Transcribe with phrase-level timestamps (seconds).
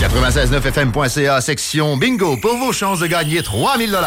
[0.00, 3.98] 969fm.ca, section bingo, pour vos chances de gagner 3000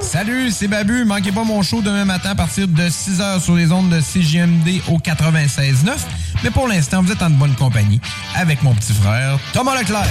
[0.00, 1.04] Salut, c'est Babu.
[1.04, 4.80] Manquez pas mon show demain matin à partir de 6h sur les ondes de CJMD
[4.88, 5.96] au 96.9.
[6.44, 8.00] Mais pour l'instant, vous êtes en bonne compagnie
[8.36, 10.06] avec mon petit frère Thomas Leclerc.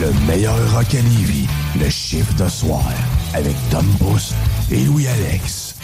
[0.00, 1.46] Le meilleur rock à Lévis,
[1.78, 2.82] le chiffre de soir,
[3.32, 4.34] avec Tom Pousse
[4.72, 5.76] et Louis-Alex.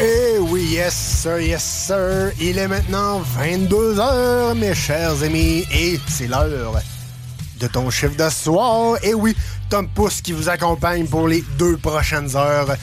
[0.00, 2.30] Eh oui, yes sir, yes sir.
[2.40, 6.80] Il est maintenant 22 heures, mes chers amis, et c'est l'heure
[7.58, 8.96] de ton chiffre de soir.
[9.02, 9.36] Et oui,
[9.68, 12.76] Tom Pousse qui vous accompagne pour les deux prochaines heures,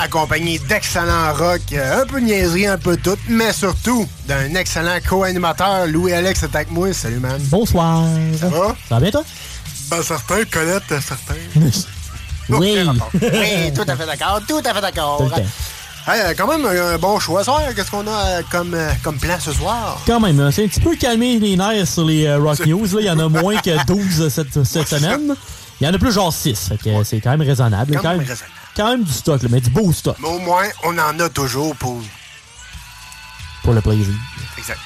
[0.00, 5.86] accompagné d'excellents rock, un peu de niaiserie, un peu tout, mais surtout d'un excellent co-animateur,
[5.86, 6.92] Louis-Alex est avec moi.
[6.92, 7.40] Salut, man.
[7.42, 8.02] Bonsoir.
[8.40, 8.74] Ça va?
[8.88, 9.22] Ça va bien, toi?
[9.90, 11.34] Ben, certain, Colette, certain.
[11.54, 11.86] Oui.
[12.48, 15.30] Oui, tout à fait d'accord, tout à fait d'accord.
[16.06, 17.60] Hey, euh, quand même, un bon choix soir.
[17.76, 20.00] Qu'est-ce qu'on a euh, comme, euh, comme plan ce soir?
[20.04, 22.86] Quand même, hein, c'est un petit peu calmé les nerfs sur les euh, Rock News.
[22.94, 23.00] là.
[23.00, 25.34] Il y en a moins que 12 cette, cette semaine.
[25.80, 26.70] Il y en a plus genre 6.
[26.70, 27.94] Fait que c'est quand même raisonnable.
[28.02, 28.44] Quand même raisonnable.
[28.76, 31.28] quand même du stock, là, mais du beau stock Mais au moins, on en a
[31.28, 32.00] toujours pour.
[33.62, 34.06] pour le plaisir.
[34.58, 34.80] Exact.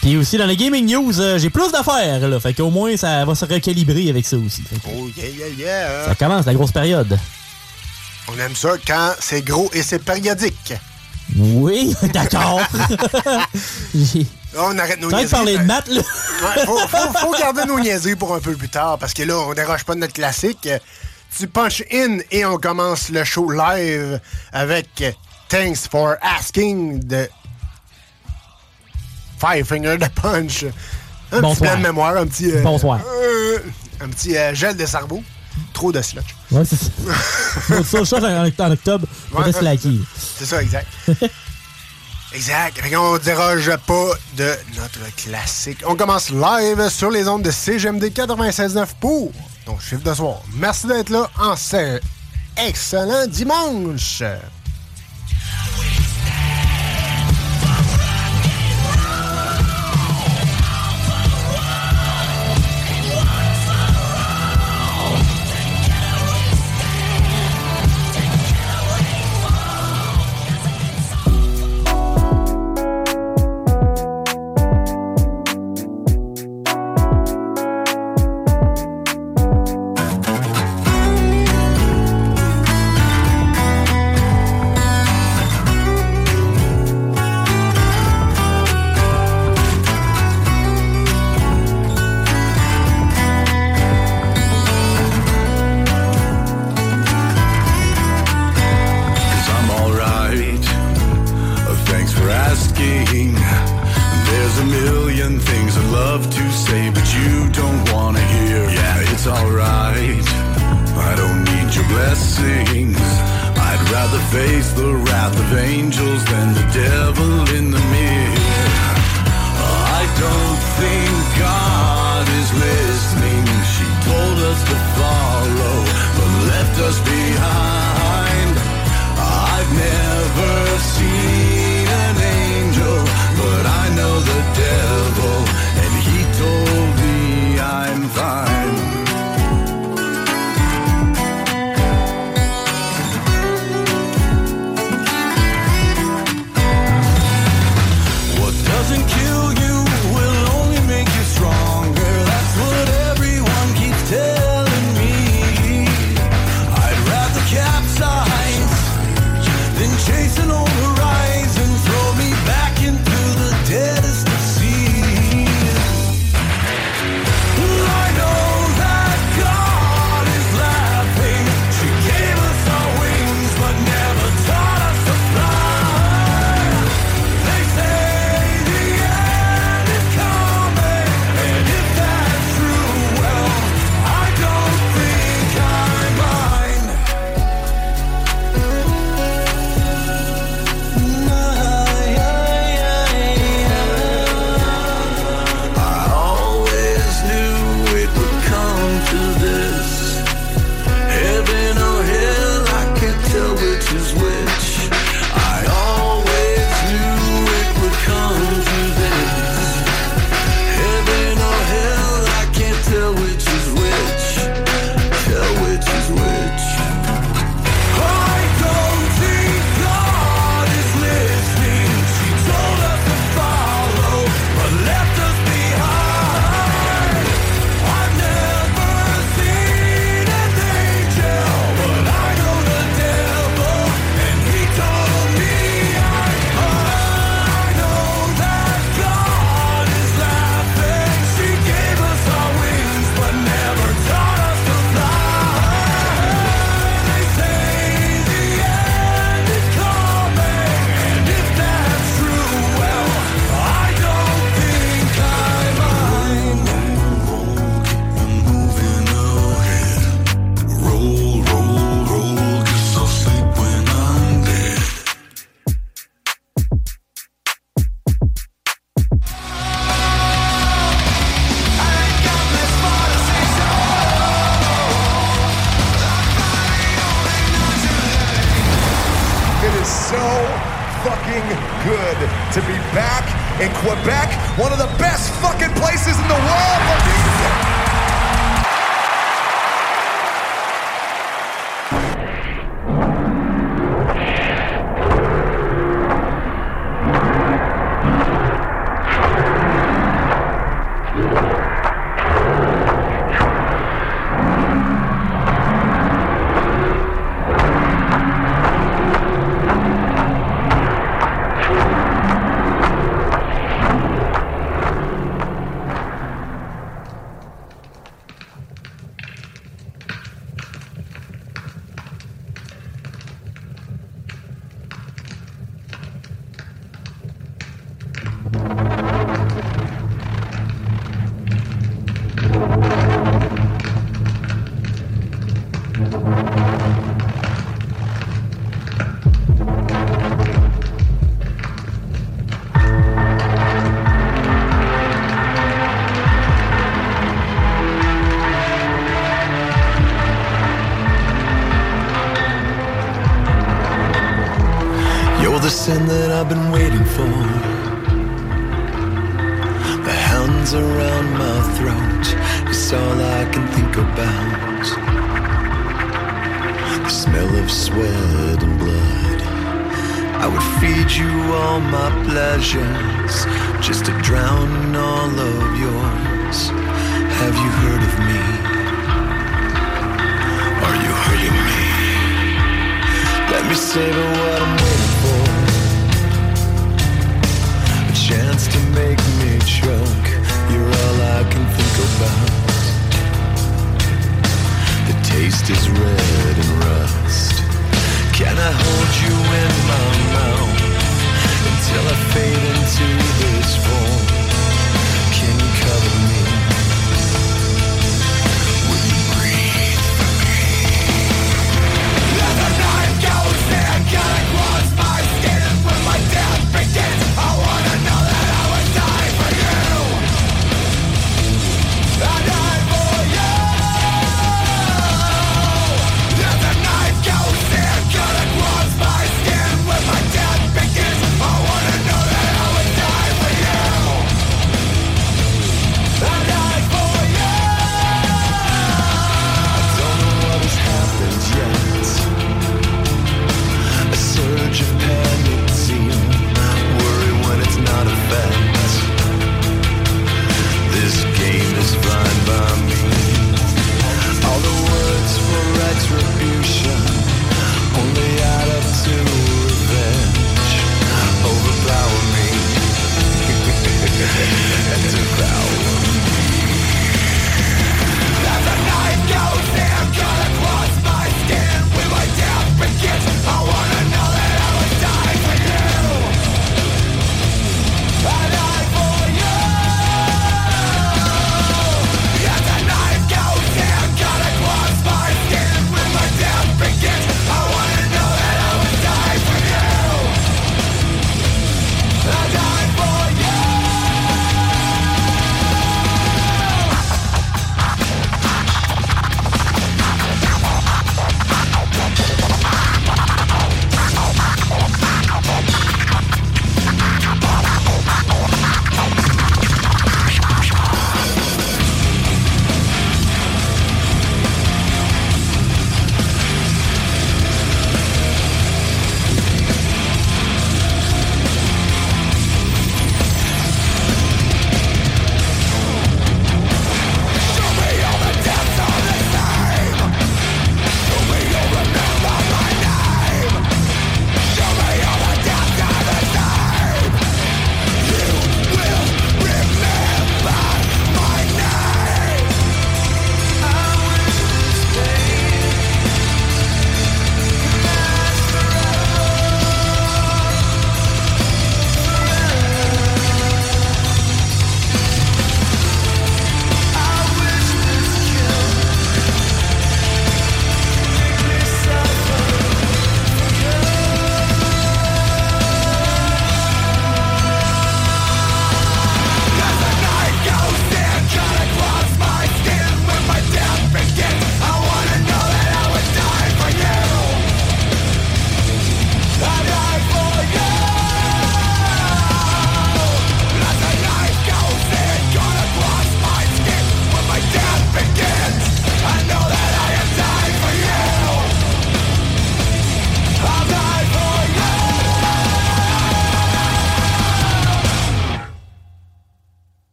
[0.00, 2.28] Puis aussi, dans les gaming news, euh, j'ai plus d'affaires.
[2.28, 2.40] là.
[2.40, 4.62] Fait qu'au moins, ça va se recalibrer avec ça aussi.
[4.88, 6.04] Oh, yeah, yeah, yeah.
[6.06, 7.16] Ça commence, la grosse période.
[8.30, 10.74] On aime ça quand c'est gros et c'est périodique.
[11.36, 12.60] Oui, d'accord.
[14.54, 16.00] Là, on arrête nos de parler de maths, là.
[16.00, 19.36] Ouais, faut, faut- faut garder nos niaiseries pour un peu plus tard, parce que là,
[19.38, 20.66] on déroge pas de notre classique.
[21.36, 24.18] Tu punch in et on commence le show live
[24.52, 25.04] avec
[25.50, 27.28] Thanks for Asking de
[29.38, 30.64] Five Finger de Punch.
[31.30, 31.54] Un Bonsoir.
[31.56, 32.50] petit blanc de mémoire, un petit...
[32.50, 33.00] euh, Bonsoir.
[33.06, 33.58] euh,
[34.00, 35.22] un petit euh, gel de cerveau.
[35.72, 36.34] Trop de slotch.
[36.50, 37.82] Ouais, c'est ça.
[37.84, 39.98] ça, ça, en, en octobre, on va Ouais, se laquer.
[40.38, 40.86] C'est ça, exact.
[42.32, 42.78] exact.
[42.80, 45.78] Fait qu'on déroge pas de notre classique.
[45.86, 49.32] On commence live sur les ondes de CGMD 96.9 pour
[49.64, 50.40] ton chiffre de soir.
[50.54, 52.00] Merci d'être là en ce
[52.56, 54.22] excellent dimanche.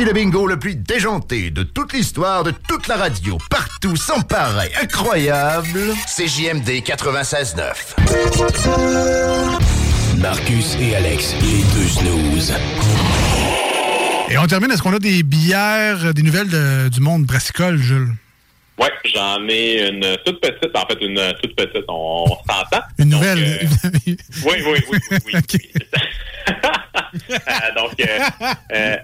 [0.00, 4.22] Voici le bingo le plus déjanté de toute l'histoire, de toute la radio, partout, sans
[4.22, 5.92] pareil, incroyable.
[6.06, 9.58] CJMD 96.9.
[10.16, 12.54] Marcus et Alex, les deux snooze.
[14.30, 17.76] Et on termine, est-ce qu'on a des bières, euh, des nouvelles de- du monde brassicole,
[17.76, 18.14] Jules?
[18.78, 22.80] Ouais, j'en ai une toute petite, en fait, une toute petite, on, s'entend.
[22.98, 23.68] Une nouvelle?
[24.46, 25.18] Oui, oui, oui, oui, oui.
[25.52, 26.00] oui, c'est ça.
[27.30, 28.18] Euh, donc, euh,
[28.72, 28.96] euh,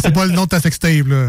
[0.00, 1.26] C'est pas le nom de ta sextape, là.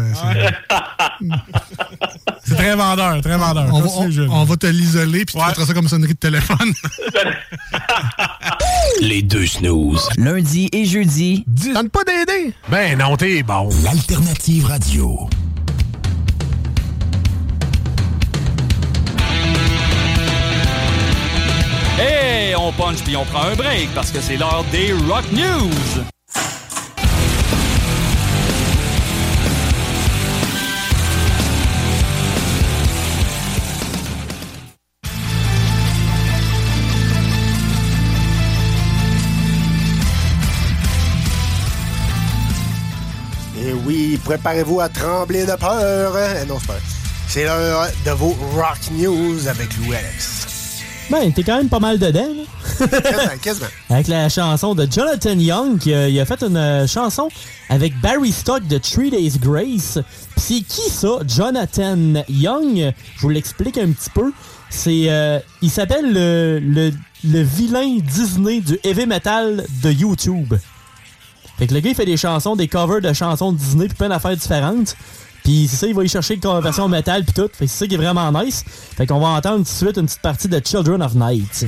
[2.44, 3.68] C'est- très vendeur, très vendeur.
[3.72, 4.28] On va, Continue, on- Jules.
[4.30, 6.72] on va te l'isoler, puis tu mettras ça comme sonnerie de téléphone.
[9.00, 10.08] Les deux snooze.
[10.18, 11.44] Lundi et jeudi.
[11.46, 12.52] Donne pas d'aider.
[12.70, 13.68] Ben non, t'es bon.
[13.84, 15.28] L'alternative radio.
[21.98, 26.02] Hey, on punch puis on prend un break parce que c'est l'heure des Rock News.
[44.32, 46.16] Préparez-vous à trembler de peur.
[46.42, 46.78] Eh non, c'est pas.
[47.28, 50.46] C'est l'heure de vos Rock News avec Lou Alex.
[51.10, 52.86] Ben, t'es quand même pas mal dedans, là.
[52.86, 53.66] Quasiment, quasiment.
[53.90, 57.28] Avec la chanson de Jonathan Young, qui a, il a fait une euh, chanson
[57.68, 59.98] avec Barry Stock de Three Days Grace.
[60.36, 62.94] Puis c'est qui ça, Jonathan Young?
[63.16, 64.32] Je vous l'explique un petit peu.
[64.70, 66.92] C'est, euh, il s'appelle le, le,
[67.24, 70.54] le vilain Disney du heavy metal de YouTube.
[71.62, 73.94] Fait que le gars, il fait des chansons, des covers de chansons de Disney, puis
[73.96, 74.96] plein d'affaires différentes.
[75.44, 77.48] Puis c'est ça, il va y chercher une version métal puis tout.
[77.52, 78.64] Fait que c'est ça qui est vraiment nice.
[78.66, 81.66] Fait qu'on va entendre tout de suite une petite partie de Children of Night.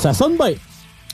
[0.00, 0.54] Ça sonne bien.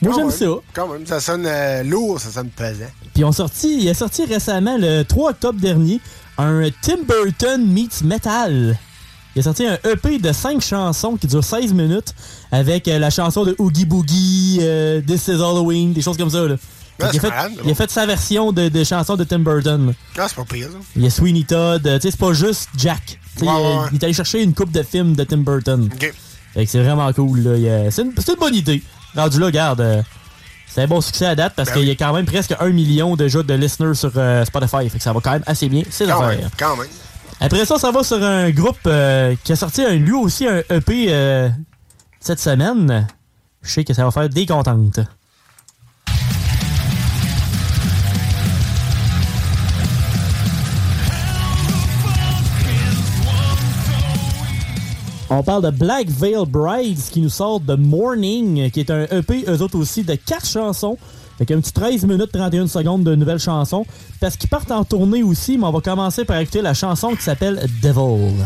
[0.03, 0.45] Moi, j'aime ça.
[0.73, 2.85] Quand même, ça sonne euh, lourd, ça sonne pesant.
[3.13, 5.99] Puis on sorti, il a sorti récemment, le 3 octobre dernier,
[6.37, 8.77] un Tim Burton meets metal.
[9.35, 12.13] Il a sorti un EP de 5 chansons qui dure 16 minutes
[12.51, 16.45] avec euh, la chanson de Oogie Boogie, euh, This is Halloween, des choses comme ça.
[16.47, 16.55] Là.
[17.01, 19.23] Ah, qu'il c'est a, fait, malade, il a fait sa version de, de chansons de
[19.23, 19.93] Tim Burton.
[20.17, 20.77] Ah, c'est pas pire, ça.
[20.95, 23.19] Il y a Sweeney Todd, tu sais, c'est pas juste Jack.
[23.41, 23.85] Ouais, ouais, il, ouais.
[23.91, 25.89] il est allé chercher une coupe de films de Tim Burton.
[25.91, 26.13] OK.
[26.53, 27.41] Fait que c'est vraiment cool.
[27.89, 28.83] C'est une, c'est une bonne idée.
[29.15, 30.01] Rendu là, regarde, euh,
[30.73, 32.69] c'est un bon succès à date parce Ben qu'il y a quand même presque un
[32.69, 34.89] million déjà de listeners sur euh, Spotify.
[34.89, 36.87] Fait que ça va quand même assez bien, c'est Quand même, quand même.
[37.39, 40.63] Après ça, ça va sur un groupe euh, qui a sorti un, lui aussi un
[40.69, 41.49] EP euh,
[42.19, 43.07] cette semaine.
[43.61, 44.99] Je sais que ça va faire des contentes.
[55.35, 59.45] On parle de Black Veil Brides qui nous sort de Morning, qui est un EP,
[59.47, 60.95] eux autres aussi, de 4 chansons.
[61.39, 63.83] Fait un petit 13 minutes 31 secondes de nouvelles chansons.
[64.21, 67.23] Parce qu'ils partent en tournée aussi, mais on va commencer par écouter la chanson qui
[67.23, 68.45] s'appelle Devil.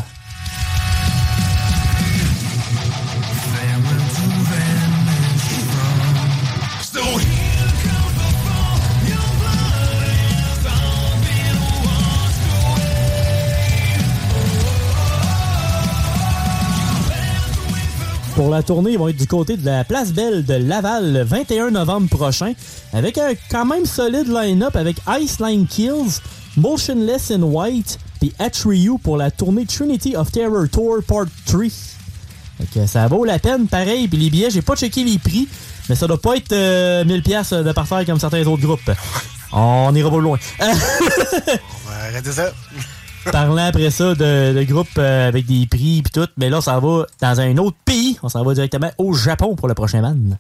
[18.47, 21.21] Pour la tournée, ils vont être du côté de la Place Belle de Laval le
[21.21, 22.53] 21 novembre prochain,
[22.93, 26.21] avec un quand même solide line-up avec Iceline Kills,
[26.55, 31.63] Motionless in White, puis Atriu pour la tournée Trinity of Terror Tour Part 3.
[31.63, 34.07] Fait que ça vaut la peine, pareil.
[34.07, 35.49] Puis les billets, j'ai pas checké les prix,
[35.89, 38.91] mais ça doit pas être euh, 1000 pièces de parfaire comme certains autres groupes.
[39.51, 40.39] On ira pas loin.
[40.61, 42.53] On va arrêter ça.
[43.31, 46.79] Parlant après ça de, de groupes euh, avec des prix puis tout, mais là, ça
[46.79, 48.17] va dans un autre pays.
[48.23, 50.37] On s'en va directement au Japon pour le prochain man.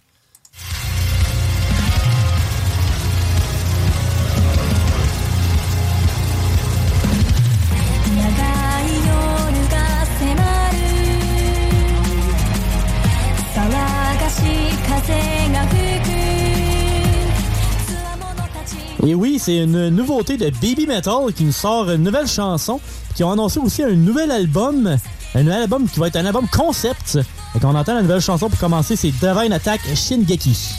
[19.07, 22.81] Et oui, c'est une nouveauté de Baby Metal qui nous sort une nouvelle chanson,
[23.15, 24.97] qui ont annoncé aussi un nouvel album,
[25.33, 27.17] un nouvel album qui va être un album concept.
[27.55, 30.73] Et qu'on entend la nouvelle chanson pour commencer, c'est Divine Attack Shingeki.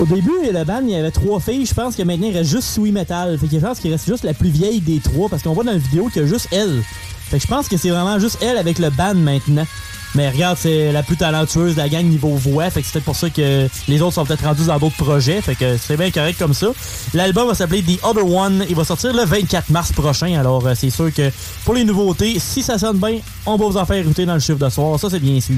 [0.00, 1.66] Au début, le band, il y avait trois filles.
[1.66, 3.36] Je pense que maintenant, il reste juste Sweet Metal.
[3.36, 5.62] Fait que je pense qu'il reste juste la plus vieille des trois parce qu'on voit
[5.62, 6.82] dans la vidéo qu'il y a juste elle.
[7.28, 9.66] Fait que je pense que c'est vraiment juste elle avec le band maintenant.
[10.14, 12.68] Mais regarde, c'est la plus talentueuse de la gang niveau voix.
[12.70, 15.40] Fait que c'est peut-être pour ça que les autres sont peut-être rendus dans d'autres projets.
[15.40, 16.68] Fait que c'est bien correct comme ça.
[17.14, 18.64] L'album va s'appeler The Other One.
[18.68, 20.38] Il va sortir le 24 mars prochain.
[20.38, 21.30] Alors, euh, c'est sûr que
[21.64, 24.40] pour les nouveautés, si ça sonne bien, on va vous en faire écouter dans le
[24.40, 24.98] chiffre de soir.
[24.98, 25.54] Ça, c'est bien sûr.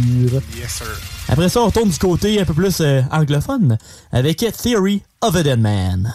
[0.57, 0.87] Yes, sir.
[1.29, 3.79] Après ça, on retourne du côté un peu plus euh, anglophone
[4.13, 6.15] avec Theory of a Dead Man.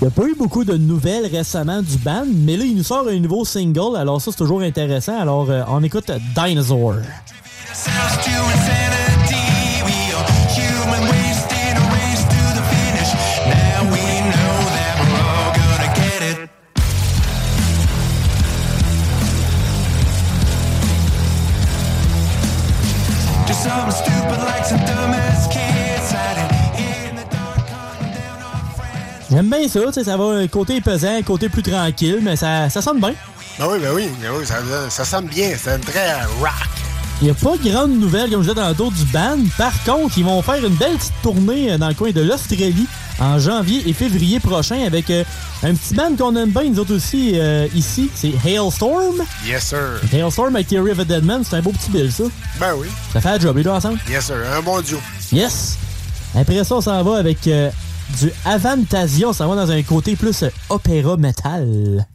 [0.00, 2.82] Il n'y a pas eu beaucoup de nouvelles récemment du band, mais là, il nous
[2.82, 5.18] sort un nouveau single, alors ça, c'est toujours intéressant.
[5.18, 6.96] Alors, euh, on écoute Dinosaur.
[29.30, 32.36] J'aime bien ça, tu sais, ça va un côté pesant, un côté plus tranquille, mais
[32.36, 33.14] ça, ça sonne bien.
[33.58, 34.56] Ben oui, ben oui, ben oui ça,
[34.88, 35.50] ça sonne bien.
[35.60, 36.50] C'est très rock.
[37.20, 39.38] Il n'y a pas grande nouvelle, comme je disais dans le dos du band.
[39.56, 42.86] Par contre, ils vont faire une belle petite tournée euh, dans le coin de l'Australie
[43.18, 45.24] en janvier et février prochain avec euh,
[45.62, 48.10] un petit band qu'on aime bien, nous autres aussi, euh, ici.
[48.14, 49.22] C'est Hailstorm.
[49.46, 50.00] Yes, sir.
[50.12, 52.24] Hailstorm avec Theory of a Dead Man, c'est un beau petit bill, ça.
[52.60, 52.88] Ben oui.
[53.12, 53.98] Ça fait la job, les deux ensemble.
[54.10, 54.36] Yes, sir.
[54.54, 55.00] Un bon duo.
[55.32, 55.78] Yes.
[56.38, 57.70] Après ça, on s'en va avec euh,
[58.20, 59.32] du Avantasia.
[59.32, 62.06] S'en va dans un côté plus euh, opéra metal.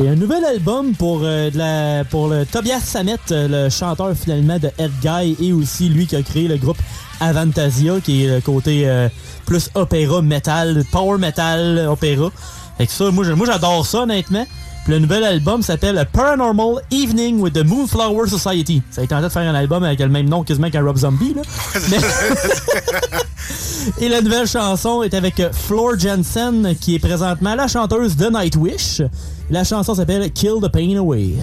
[0.00, 4.90] C'est un nouvel album pour, euh, le Tobias Samet, euh, le chanteur finalement de Ed
[5.02, 6.78] Guy et aussi lui qui a créé le groupe
[7.20, 9.10] Avantasia, qui est le côté euh,
[9.44, 12.30] plus opéra metal, power metal opéra.
[12.78, 14.46] Fait que ça, moi j'adore ça honnêtement.
[14.84, 18.82] Puis le nouvel album s'appelle Paranormal Evening with the Moonflower Society.
[18.90, 20.96] Ça a été tenté de faire un album avec le même nom quasiment qu'un Rob
[20.96, 21.34] Zombie.
[21.34, 21.42] Là.
[21.90, 21.98] Mais-
[24.00, 29.02] Et la nouvelle chanson est avec Floor Jensen, qui est présentement la chanteuse de Nightwish.
[29.50, 31.34] La chanson s'appelle Kill the Pain Away.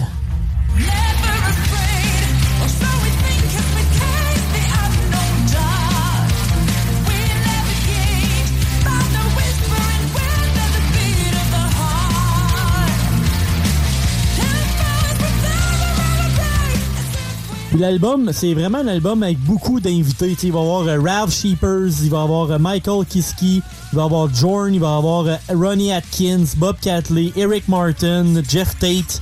[17.76, 20.34] L'album, c'est vraiment un album avec beaucoup d'invités.
[20.42, 23.96] Il va y avoir euh, Ralph Sheepers, il va y avoir euh, Michael Kiski, il
[23.96, 28.42] va y avoir Jorn, il va y avoir euh, Ronnie Atkins, Bob Catley, Eric Martin,
[28.48, 29.20] Jeff Tate.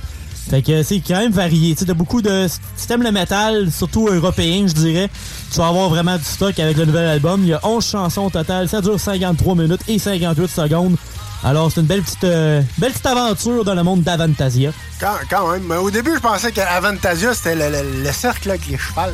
[0.49, 1.75] Fait que c'est quand même varié.
[1.75, 2.47] Tu t'as beaucoup de.
[2.77, 5.09] Si le métal, surtout européen, je dirais,
[5.51, 7.41] tu vas avoir vraiment du stock avec le nouvel album.
[7.43, 10.95] Il y a 11 chansons au total, ça dure 53 minutes et 58 secondes.
[11.43, 14.71] Alors, c'est une belle petite, euh, belle petite aventure dans le monde d'Avantasia.
[14.99, 15.63] Quand, quand même.
[15.63, 19.13] Mais au début, je pensais qu'Avantasia, c'était le, le- le cercle avec les chevals.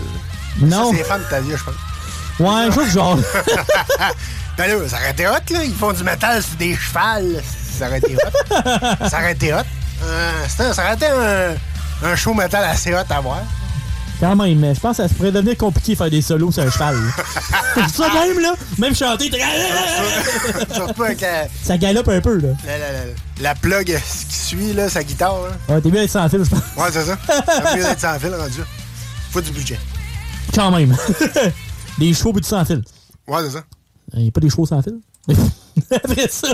[0.60, 0.92] Non.
[0.92, 1.74] Ça, c'est Fantasia, je pense.
[2.40, 3.18] Ouais, chose genre.
[4.58, 5.64] ben là, ça aurait été hot, là.
[5.64, 7.44] Ils font du métal sur des chevals.
[7.78, 8.50] Ça aurait été hot.
[9.10, 9.58] ça aurait été hot.
[10.04, 13.42] Euh, ça aurait été un, un show métal assez hot à voir.
[14.20, 16.64] Quand même, mais je pense que ça pourrait devenir compliqué de faire des solos sur
[16.64, 16.96] un cheval.
[17.94, 19.42] ça même, là, même chanter, t'es-
[20.74, 22.50] Surtout avec la, ça galope un peu, là.
[22.66, 23.00] la, la, la-
[23.42, 23.86] la plug
[24.30, 25.36] qui suit, là, sa guitare.
[25.42, 25.76] là.
[25.76, 26.60] Ouais, t'es mieux d'être sans fil, je pense.
[26.78, 27.18] Ouais, c'est ça.
[27.28, 28.62] C'est mieux d'être sans fil rendu.
[29.32, 29.80] Faut du budget.
[30.54, 30.96] Quand même.
[31.98, 32.82] des chevaux plus de sans fil.
[33.28, 33.64] Ouais, c'est ça.
[34.14, 35.00] Il n'y a pas des chevaux sans fil?
[35.92, 36.48] Après ça,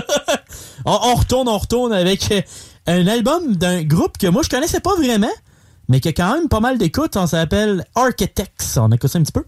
[0.84, 2.40] on, on retourne, on retourne avec euh,
[2.86, 5.28] un album d'un groupe que moi je connaissais pas vraiment,
[5.90, 7.16] mais qui a quand même pas mal d'écoute.
[7.16, 8.78] On s'appelle Architects.
[8.78, 9.44] On écoute ça un petit peu.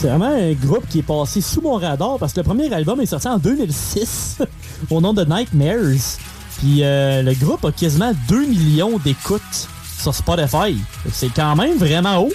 [0.00, 3.00] C'est vraiment un groupe qui est passé sous mon radar parce que le premier album
[3.00, 4.38] est sorti en 2006
[4.90, 6.18] au nom de Nightmares.
[6.58, 9.68] Puis euh, le groupe a quasiment 2 millions d'écoutes
[10.00, 10.76] sur Spotify.
[11.12, 12.32] C'est quand même vraiment haut.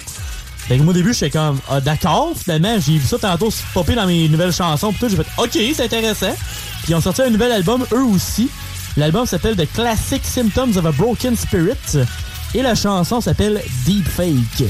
[0.68, 2.32] Fait au début, j'étais comme, ah, d'accord.
[2.36, 4.90] Finalement, j'ai vu ça tantôt se popper dans mes nouvelles chansons.
[4.90, 6.34] Puis tout, j'ai fait, OK, c'est intéressant.
[6.82, 8.50] Puis ils ont sorti un nouvel album, eux aussi.
[8.98, 12.06] L'album s'appelle The Classic Symptoms of a Broken Spirit.
[12.54, 14.68] Et la chanson s'appelle Deep Fake.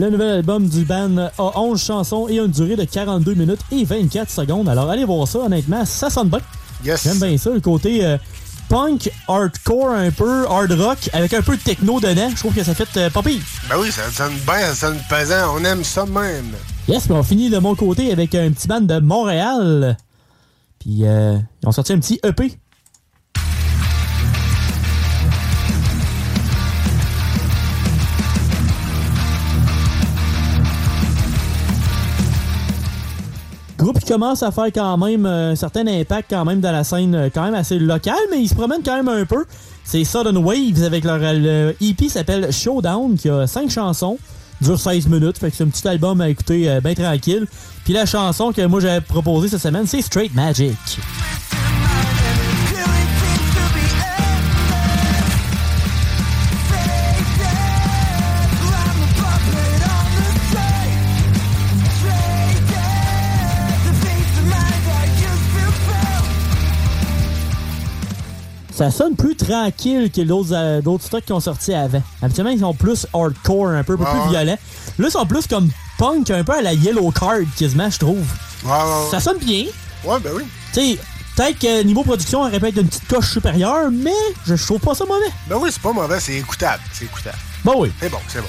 [0.00, 3.84] Le nouvel album du band a 11 chansons et une durée de 42 minutes et
[3.84, 4.66] 24 secondes.
[4.66, 6.40] Alors allez voir ça, honnêtement, ça sonne bien.
[6.82, 8.16] J'aime bien ça, le côté euh,
[8.70, 12.30] punk, hardcore un peu, hard rock, avec un peu de techno dedans.
[12.30, 13.42] Je trouve que ça fait euh, pas pire.
[13.68, 15.54] Ben oui, ça sonne bien, ça sonne pesant.
[15.54, 16.54] On aime ça même.
[16.88, 19.98] Yes, mais on finit de mon côté avec un petit band de Montréal.
[20.78, 22.58] Puis euh, ils ont sorti un petit EP.
[33.80, 36.84] Groupe qui commence à faire quand même euh, un certain impact quand même dans la
[36.84, 39.46] scène euh, quand même assez locale, mais ils se promènent quand même un peu.
[39.84, 44.18] C'est Sudden Waves avec leur le EP s'appelle Showdown qui a 5 chansons,
[44.60, 47.46] dure 16 minutes, fait que c'est un petit album à écouter euh, bien tranquille.
[47.84, 50.76] Puis la chanson que moi j'avais proposée cette semaine, c'est Straight Magic.
[68.80, 72.02] Ça sonne plus tranquille que d'autres euh, stocks qui ont sorti avant.
[72.22, 74.28] Habituellement, ils sont plus hardcore, un peu, un peu Ouais, plus ouais.
[74.30, 74.58] violents.
[74.98, 78.24] Là, ils sont plus comme punk, un peu à la Yellow Card, quasiment, je trouve.
[78.64, 78.70] Ouais.
[79.10, 79.64] Ça sonne bien.
[80.04, 80.44] Ouais, ben oui.
[80.72, 80.98] Tu sais,
[81.36, 84.10] peut-être que niveau production, on aurait pu être une petite coche supérieure, mais
[84.46, 85.30] je trouve pas ça mauvais.
[85.46, 86.82] Ben oui, c'est pas mauvais, c'est écoutable.
[86.94, 87.36] C'est écoutable.
[87.62, 87.92] Bon oui.
[88.00, 88.48] C'est bon, c'est bon.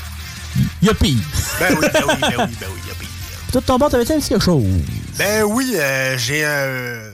[0.81, 1.17] Y'a pire.
[1.59, 3.09] Ben oui, ben oui, ben oui, ben oui, y a pire.
[3.51, 4.63] Tout ton bord, t'avais-tu un petit quelque chose?
[5.17, 7.10] Ben oui, euh, j'ai un.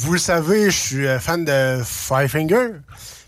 [0.00, 2.68] Vous le savez, je suis euh, fan de Five Finger,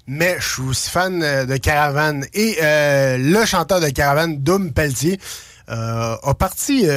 [0.06, 2.20] mais je suis aussi fan euh, de Caravan.
[2.32, 5.18] Et euh, le chanteur de Caravan, Doom Pelletier,
[5.66, 6.88] a parti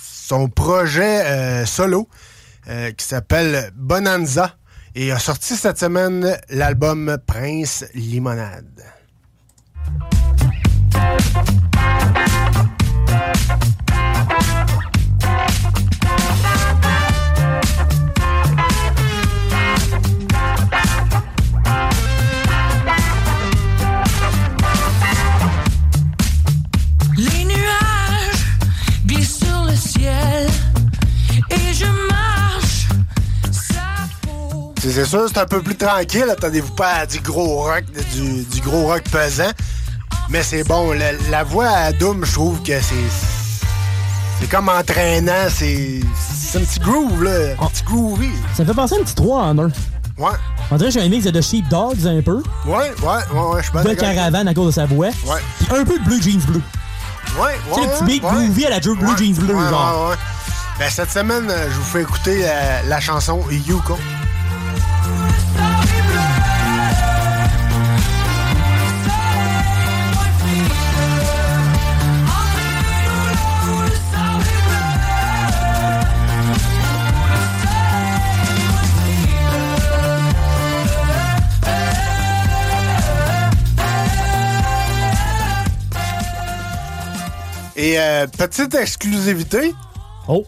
[0.00, 2.08] son projet solo
[2.64, 4.54] qui s'appelle Bonanza
[4.94, 8.84] et a sorti cette semaine l'album Prince Limonade.
[34.90, 36.26] C'est sûr, c'est un peu plus tranquille.
[36.30, 39.50] Attendez-vous pas à du gros rock, du, du gros rock pesant.
[40.30, 40.92] Mais c'est bon.
[40.92, 42.94] La, la voix à Doom, je trouve que c'est.
[44.40, 45.48] C'est comme entraînant.
[45.50, 46.00] C'est.
[46.38, 47.54] C'est un petit groove, là.
[47.60, 48.30] Un petit groovy.
[48.54, 49.64] Ça me fait penser à un petit 3 en 1.
[49.66, 49.72] Ouais.
[50.70, 52.42] On dirait que j'ai un mix de Sheepdogs un peu.
[52.64, 53.58] Ouais, ouais, ouais, ouais.
[53.58, 53.94] Je suis pas De.
[53.94, 55.06] Caravane à cause de sa voix.
[55.08, 55.40] Ouais.
[55.58, 56.62] Puis un peu de Blue Jeans Bleu.
[57.38, 57.54] Ouais, ouais.
[57.74, 58.30] Tu sais, le petit beat ouais.
[58.30, 60.02] groovy à la Blue Jeans Bleu, ouais, genre.
[60.04, 60.16] ouais, ouais.
[60.78, 63.98] Ben, cette semaine, euh, je vous fais écouter la, la chanson Yuko.
[87.76, 89.74] Et euh, petite exclusivité.
[90.28, 90.46] Oh.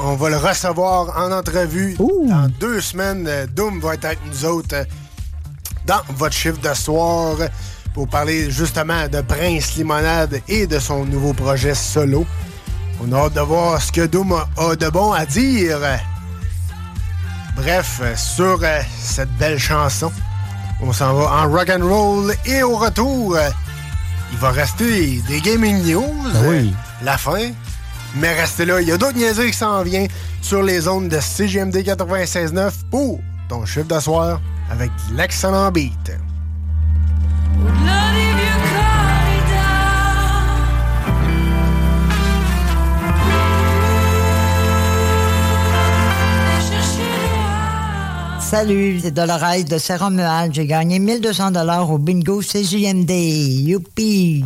[0.00, 3.30] On va le recevoir en entrevue dans deux semaines.
[3.54, 4.84] Doom va être avec nous autres euh,
[5.86, 7.36] dans votre chiffre de soir
[7.94, 12.26] pour parler justement de Prince Limonade et de son nouveau projet solo.
[13.00, 15.78] On a hâte de voir ce que Doom a, de bon à dire.
[17.54, 20.10] Bref, sur euh, cette belle chanson,
[20.80, 23.36] on s'en va en rock and roll et au retour,
[24.32, 26.02] il va rester des gaming news.
[26.32, 26.72] Ben oui.
[26.74, 27.50] euh, la fin.
[28.16, 30.08] Mais restez là, il y a d'autres niaiseries qui s'en viennent
[30.42, 34.40] sur les ondes de CGMD 96.9 pour ton chiffre de soir
[34.70, 36.12] avec l'excellent beat.
[48.52, 50.52] Salut, c'est Dolores de Saint-Romuald.
[50.52, 53.10] J'ai gagné 1200 dollars au bingo CJMD.
[53.10, 54.44] Youpi!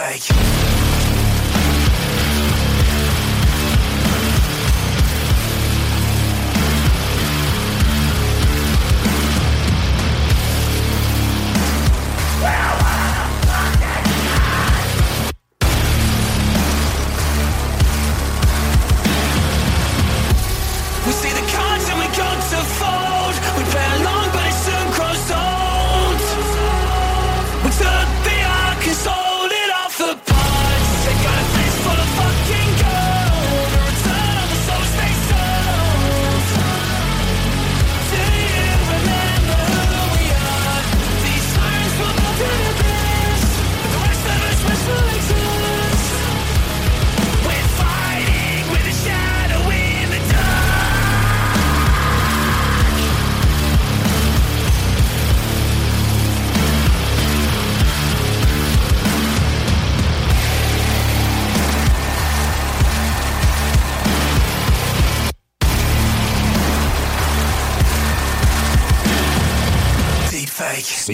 [0.00, 0.69] fake.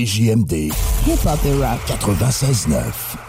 [0.07, 0.71] CJMD.
[1.07, 3.26] Hip Hop et Rap 96.9.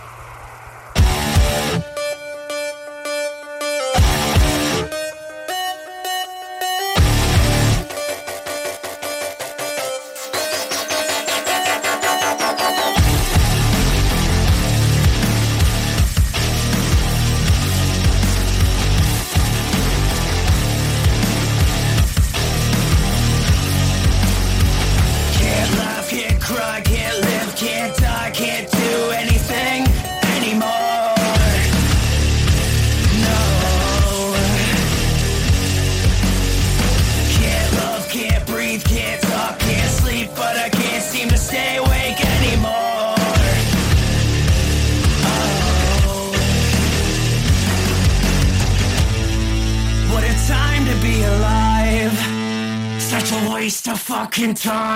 [54.47, 54.86] fucking time.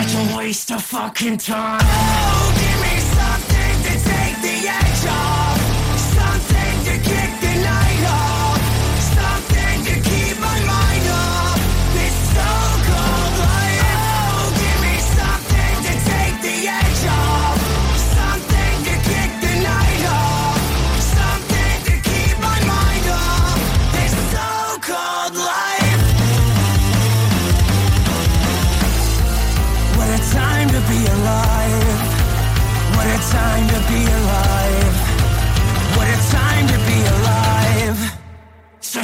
[0.00, 2.39] Such a waste of fucking time.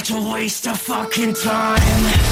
[0.07, 2.26] such a waste of fucking time.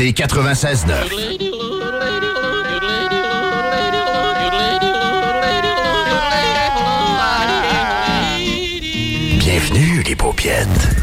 [0.00, 1.10] CJMD 96.9.
[9.38, 10.99] Bienvenue les paupiètes.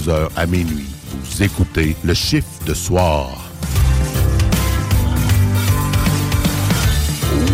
[0.00, 3.28] 22h à minuit, vous écoutez le chiffre de soir.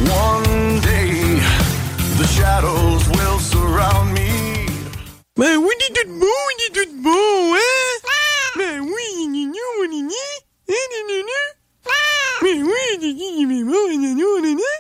[0.09, 1.41] One day,
[2.19, 4.67] the shadows will surround me.
[5.37, 7.59] Ben oui, il est tout beau, il est tout beau, hein?
[8.57, 10.11] Ben oui, il est mignon, il est mignon.
[10.69, 11.47] Il est mignon.
[12.43, 14.77] Ben oui, il est mignon, il est mignon, il est mignon, il est mignon.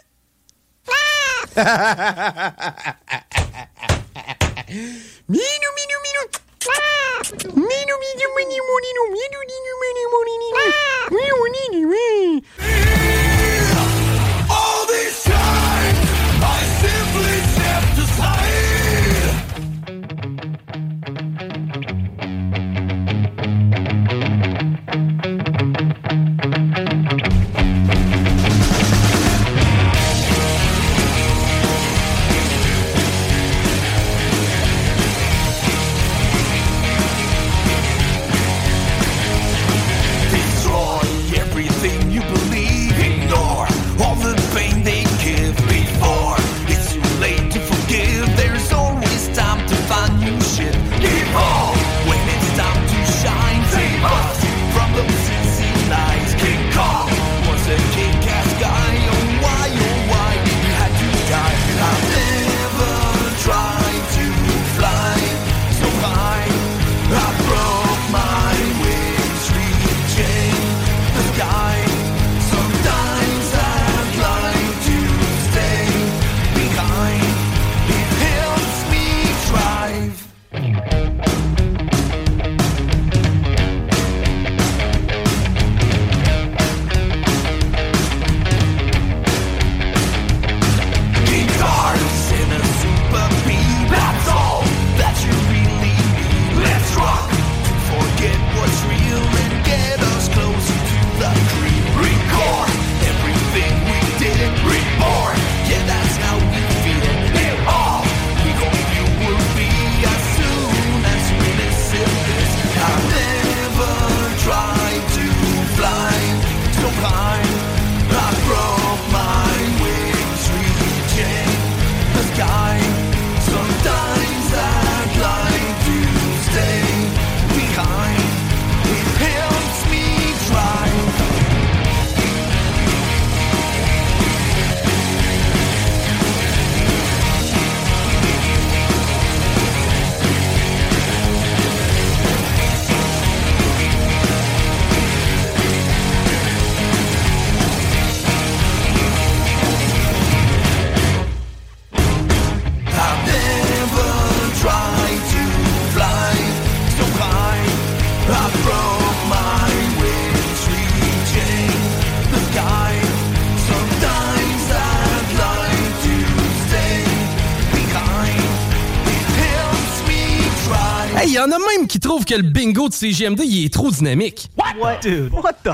[172.26, 174.48] que le bingo de CGMD, il est trop dynamique.
[174.58, 174.78] What?
[174.80, 175.32] What, dude?
[175.32, 175.72] What the?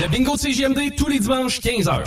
[0.00, 2.02] Le bingo de CGMD, tous les dimanches, 15h.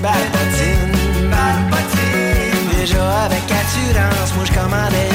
[0.00, 0.90] balpatine.
[2.78, 5.09] Déjà avec assurance, moi je commandais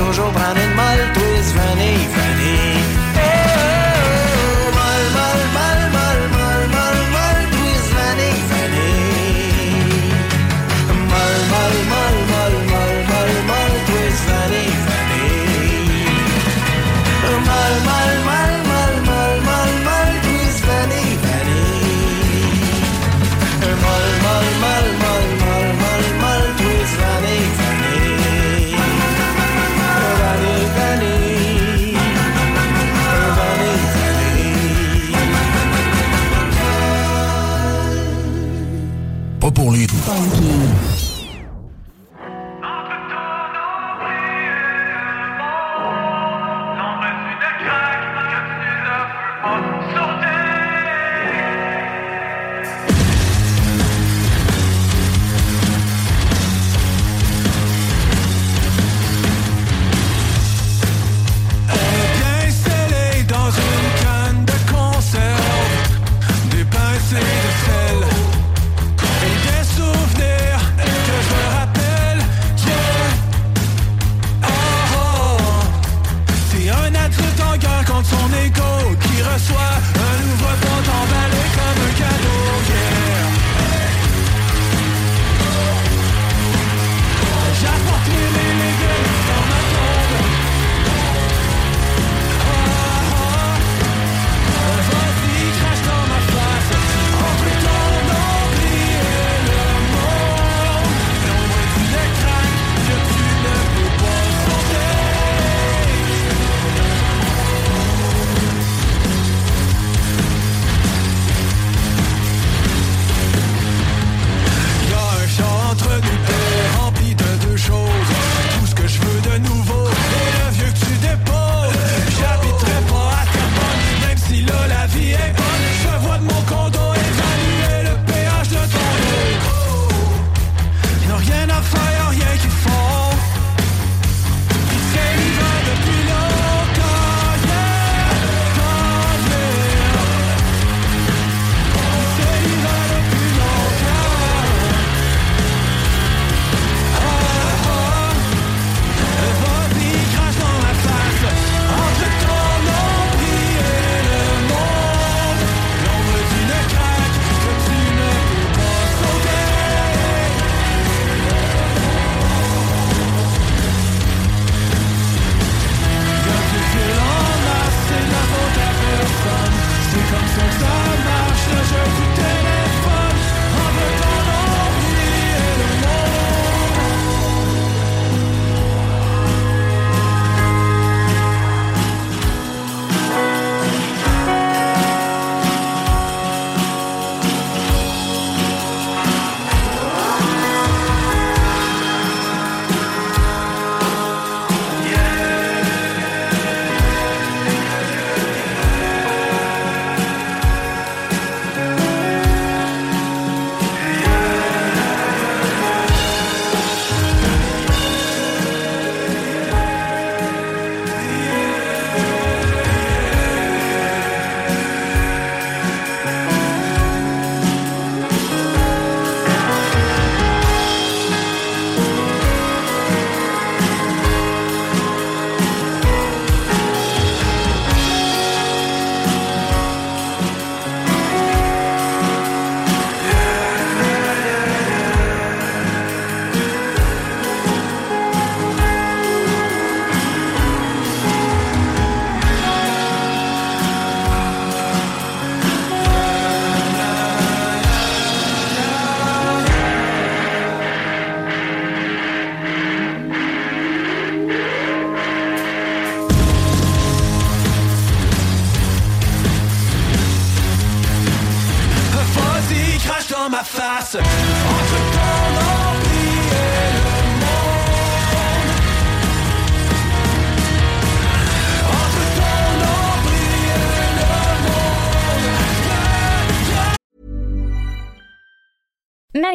[0.00, 0.59] toujours prendre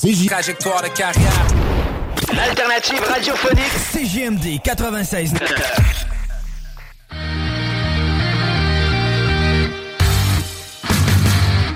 [0.00, 1.46] Trajectoire de carrière.
[2.34, 5.34] L'alternative radiophonique CJMD 96.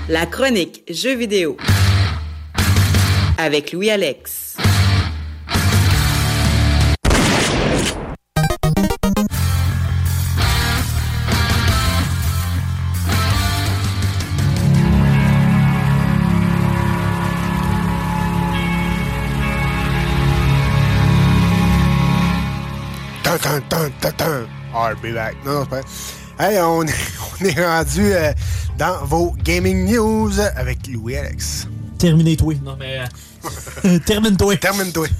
[0.09, 1.55] La chronique Jeux vidéo
[3.37, 3.91] avec Louis
[24.89, 25.35] I'll be back.
[25.45, 25.81] Non, non, c'est pas.
[26.43, 26.93] Hey, on est,
[27.41, 28.33] on est rendu euh,
[28.77, 31.67] dans vos gaming news avec Louis Alex.
[31.97, 32.55] Terminé-toi.
[32.63, 32.99] Non, mais.
[33.85, 34.57] euh, Termine-toi.
[34.57, 35.07] Termine-toi.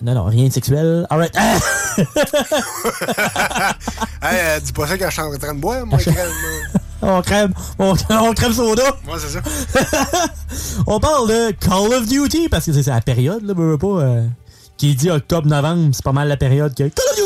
[0.00, 1.08] Non, non, rien de sexuel.
[1.10, 1.32] Alright.
[1.36, 1.56] Ah!
[4.22, 6.14] hey, euh, dis pas ça quand je suis en train de boire, moi, crème.
[7.02, 7.52] on crème.
[7.80, 8.84] On, on crème soda.
[9.08, 9.40] Ouais, c'est ça.
[10.86, 13.86] on parle de Call of Duty parce que c'est la période, là, pas.
[13.86, 14.24] euh,
[14.76, 17.17] qui dit octobre-novembre, c'est pas mal la période que Call of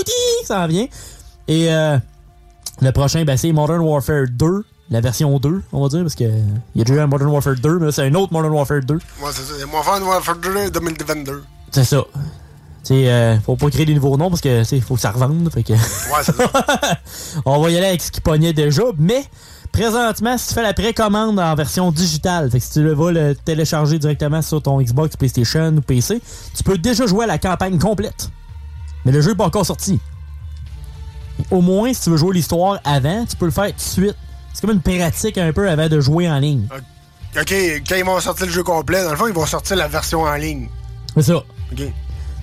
[0.43, 0.87] Duty ça en vient.
[1.49, 1.99] Et euh,
[2.81, 6.25] le prochain, ben, c'est Modern Warfare 2, la version 2, on va dire, parce que
[6.25, 8.81] il y a déjà eu un Modern Warfare 2, mais c'est un autre Modern Warfare
[8.83, 8.95] 2.
[8.95, 9.01] Ouais,
[9.33, 9.55] c'est ça.
[9.57, 11.43] Faire Warfare 2 2022.
[11.71, 12.05] C'est ça.
[12.85, 15.49] Tu euh, faut pas créer des nouveaux noms parce que, faut que ça revende.
[15.53, 15.73] Fait que...
[15.73, 15.79] Ouais,
[16.23, 16.51] c'est ça.
[17.45, 19.25] On va y aller avec ce qui pognait déjà, mais
[19.71, 23.13] présentement, si tu fais la précommande en version digitale, fait que si tu le vas
[23.13, 26.21] le télécharger directement sur ton Xbox, PlayStation ou PC,
[26.57, 28.31] tu peux déjà jouer à la campagne complète.
[29.05, 30.01] Mais le jeu n'est pas encore sorti.
[31.53, 34.17] Au moins, si tu veux jouer l'histoire avant, tu peux le faire tout de suite.
[34.55, 36.67] C'est comme une pratique un peu avant de jouer en ligne.
[37.39, 37.55] OK,
[37.87, 40.23] quand ils vont sortir le jeu complet, dans le fond, ils vont sortir la version
[40.23, 40.69] en ligne.
[41.15, 41.37] C'est ça.
[41.37, 41.83] OK.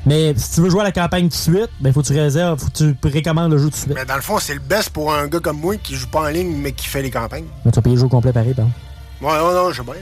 [0.05, 2.19] Mais si tu veux jouer à la campagne tout de suite, ben faut que tu
[2.19, 3.93] réserves, faut que tu précommandes le jeu tout de suite.
[3.95, 6.21] Mais dans le fond, c'est le best pour un gars comme moi qui joue pas
[6.21, 7.45] en ligne, mais qui fait les campagnes.
[7.65, 8.79] Mais tu vas payer le jeu complet pareil, par exemple.
[9.21, 9.93] Ouais, ouais, non, je sais bien.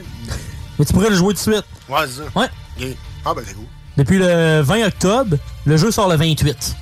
[0.78, 1.64] Mais tu pourrais le jouer tout de suite.
[1.88, 2.40] Ouais, c'est ça.
[2.40, 2.94] Ouais.
[3.24, 3.64] Ah, ben, c'est cool.
[3.96, 6.76] Depuis le 20 octobre, le jeu sort le 28.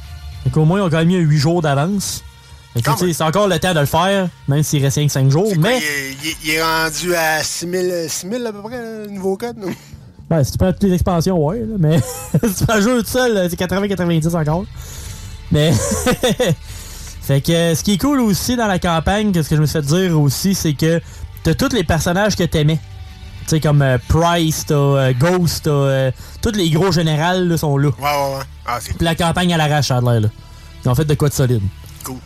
[0.47, 2.23] Fait qu'au moins, ils ont quand même mis 8 jours d'avance.
[2.77, 5.51] C'est encore le temps de le faire, même s'il reste rien que 5 jours.
[5.59, 5.81] Mais
[6.23, 9.57] Il, est- il rendu à 6000, 6000 à peu près, le nouveau code.
[9.59, 9.73] non?
[10.31, 11.61] ben, si tu prends toutes les expansions, ouais.
[11.61, 11.99] là, mais
[12.47, 14.65] si tu prends le jeu tout seul, c'est 80-90 encore.
[15.51, 15.73] Mais.
[17.23, 19.67] fait que ce qui est cool aussi dans la campagne, que ce que je me
[19.67, 21.01] suis fait dire aussi, c'est que
[21.43, 22.79] t'as tous les personnages que t'aimais.
[23.47, 25.71] Tu sais, comme euh, Price, t'as euh, Ghost, t'as.
[25.71, 26.11] euh,
[26.43, 27.89] tous les gros générales là, sont là.
[27.89, 28.45] Ouais, ouais, ouais.
[28.67, 30.29] Ah, c'est Puis la campagne à l'arrache, a l'air, là.
[30.85, 31.63] Ils ont fait de quoi de solide.
[32.05, 32.17] Cool.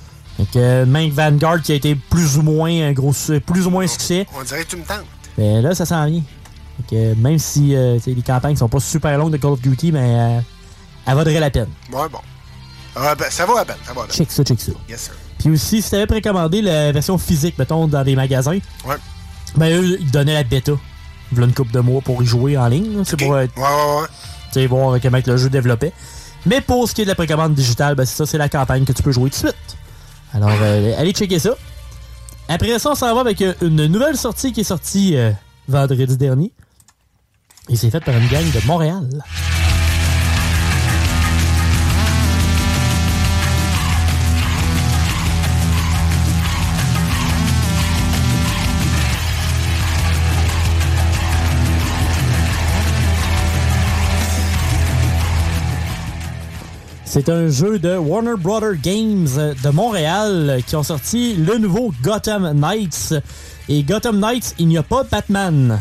[0.57, 3.13] Euh, même Vanguard qui a été plus ou moins un gros
[3.45, 4.27] plus ou moins succès.
[4.39, 5.05] On dirait que tu me tentes.
[5.37, 6.23] Mais là, ça s'en vient.
[6.95, 7.75] Euh, même si
[8.07, 10.41] les campagnes sont pas super longues de Call of Duty, mais euh,
[11.07, 11.69] elle vaudrait la peine.
[11.93, 12.19] Ouais, bon.
[12.97, 14.17] Ah, ben, ça vaut la peine, ça vaut la peine.
[14.17, 14.73] Check ça, check ça.
[14.89, 15.13] Yes, sir.
[15.39, 18.97] Puis aussi, si t'avais précommandé la version physique, mettons, dans des magasins, Ouais.
[19.57, 20.73] ben eux, ils donnaient la bêta.
[21.33, 23.03] Voilà une couple de mois pour y jouer en ligne.
[23.05, 24.07] C'est pour Ouais, ouais, ouais.
[24.53, 25.93] tu sais, voir comment le jeu développait.
[26.47, 28.85] Mais pour ce qui est de la précommande digitale, ben c'est ça, c'est la campagne
[28.85, 29.77] que tu peux jouer tout de suite.
[30.33, 31.51] Alors, euh, allez checker ça.
[32.49, 35.31] Après ça, on s'en va avec euh, une nouvelle sortie qui est sortie euh,
[35.69, 36.53] vendredi dernier.
[37.69, 39.09] Et c'est fait par une gang de Montréal.
[57.13, 61.59] C'est un jeu de Warner Brother Games euh, de Montréal euh, qui ont sorti le
[61.59, 63.15] nouveau Gotham Knights.
[63.69, 65.81] Et Gotham Knights, il n'y a pas Batman.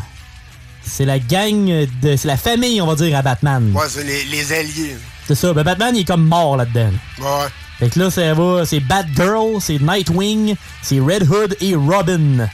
[0.82, 2.16] C'est la gang de.
[2.16, 3.70] C'est la famille, on va dire, à Batman.
[3.72, 4.96] Ouais, c'est les, les alliés.
[5.28, 5.52] C'est ça.
[5.52, 6.90] Ben, Batman, il est comme mort là-dedans.
[7.20, 7.46] Ouais.
[7.78, 12.48] Fait que là, ça va, c'est Batgirl, c'est Nightwing, c'est Red Hood et Robin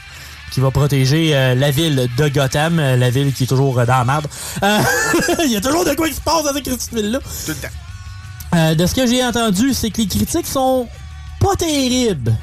[0.51, 3.97] qui va protéger euh, la ville de Gotham, la ville qui est toujours euh, dans
[3.97, 4.27] la merde.
[4.63, 4.79] Euh,
[5.45, 7.19] Il y a toujours de quoi qui se passe dans cette petite ville-là.
[7.19, 7.67] Tout le temps.
[8.55, 10.87] Euh, de ce que j'ai entendu, c'est que les critiques sont
[11.39, 12.35] pas terribles.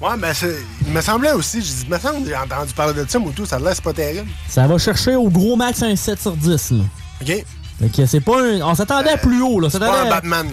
[0.00, 3.08] Ouais, mais c'est- il me semblait aussi, je dis, me semble j'ai entendu parler de
[3.08, 4.28] ça, Moutou, ça a l'air, c'est pas terrible.
[4.48, 6.70] Ça va chercher au gros max un 7 sur 10.
[6.72, 6.84] Là.
[7.20, 7.26] OK?
[7.96, 9.60] Fait c'est pas un- On s'attendait à plus haut.
[9.60, 9.68] Là.
[9.70, 10.48] C'est pas un à- Batman.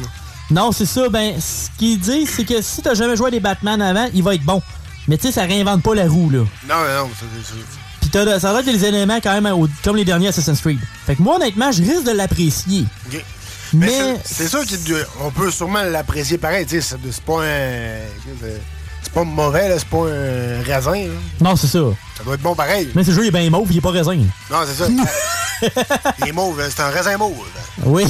[0.52, 1.10] Non, c'est ça.
[1.10, 4.24] Ben, ce qu'ils disent, c'est que si t'as jamais joué à des Batman avant, il
[4.24, 4.62] va être bon.
[5.08, 6.40] Mais tu sais, ça réinvente pas la roue, là.
[6.68, 7.64] Non, non, ça, c'est sûr.
[8.02, 10.80] Pis t'as, ça a l'air les éléments quand même au- comme les derniers Assassin's Creed.
[11.06, 12.86] Fait que moi, honnêtement, je risque de l'apprécier.
[13.08, 13.24] OK.
[13.74, 14.62] Mais, Mais c'est sûr
[15.20, 18.00] qu'on peut sûrement l'apprécier pareil, tu sais, c'est pas un...
[18.42, 18.62] c'est-
[19.14, 21.14] pas mauvais, là, c'est pas un raisin, là.
[21.42, 21.80] non, c'est ça.
[22.16, 22.90] Ça doit être bon pareil.
[22.94, 24.16] Mais ce jeu il est bien mauve, il est pas raisin.
[24.52, 24.88] Non, c'est ça.
[26.20, 27.34] il est mauve, c'est un raisin mauve.
[27.86, 28.04] Oui.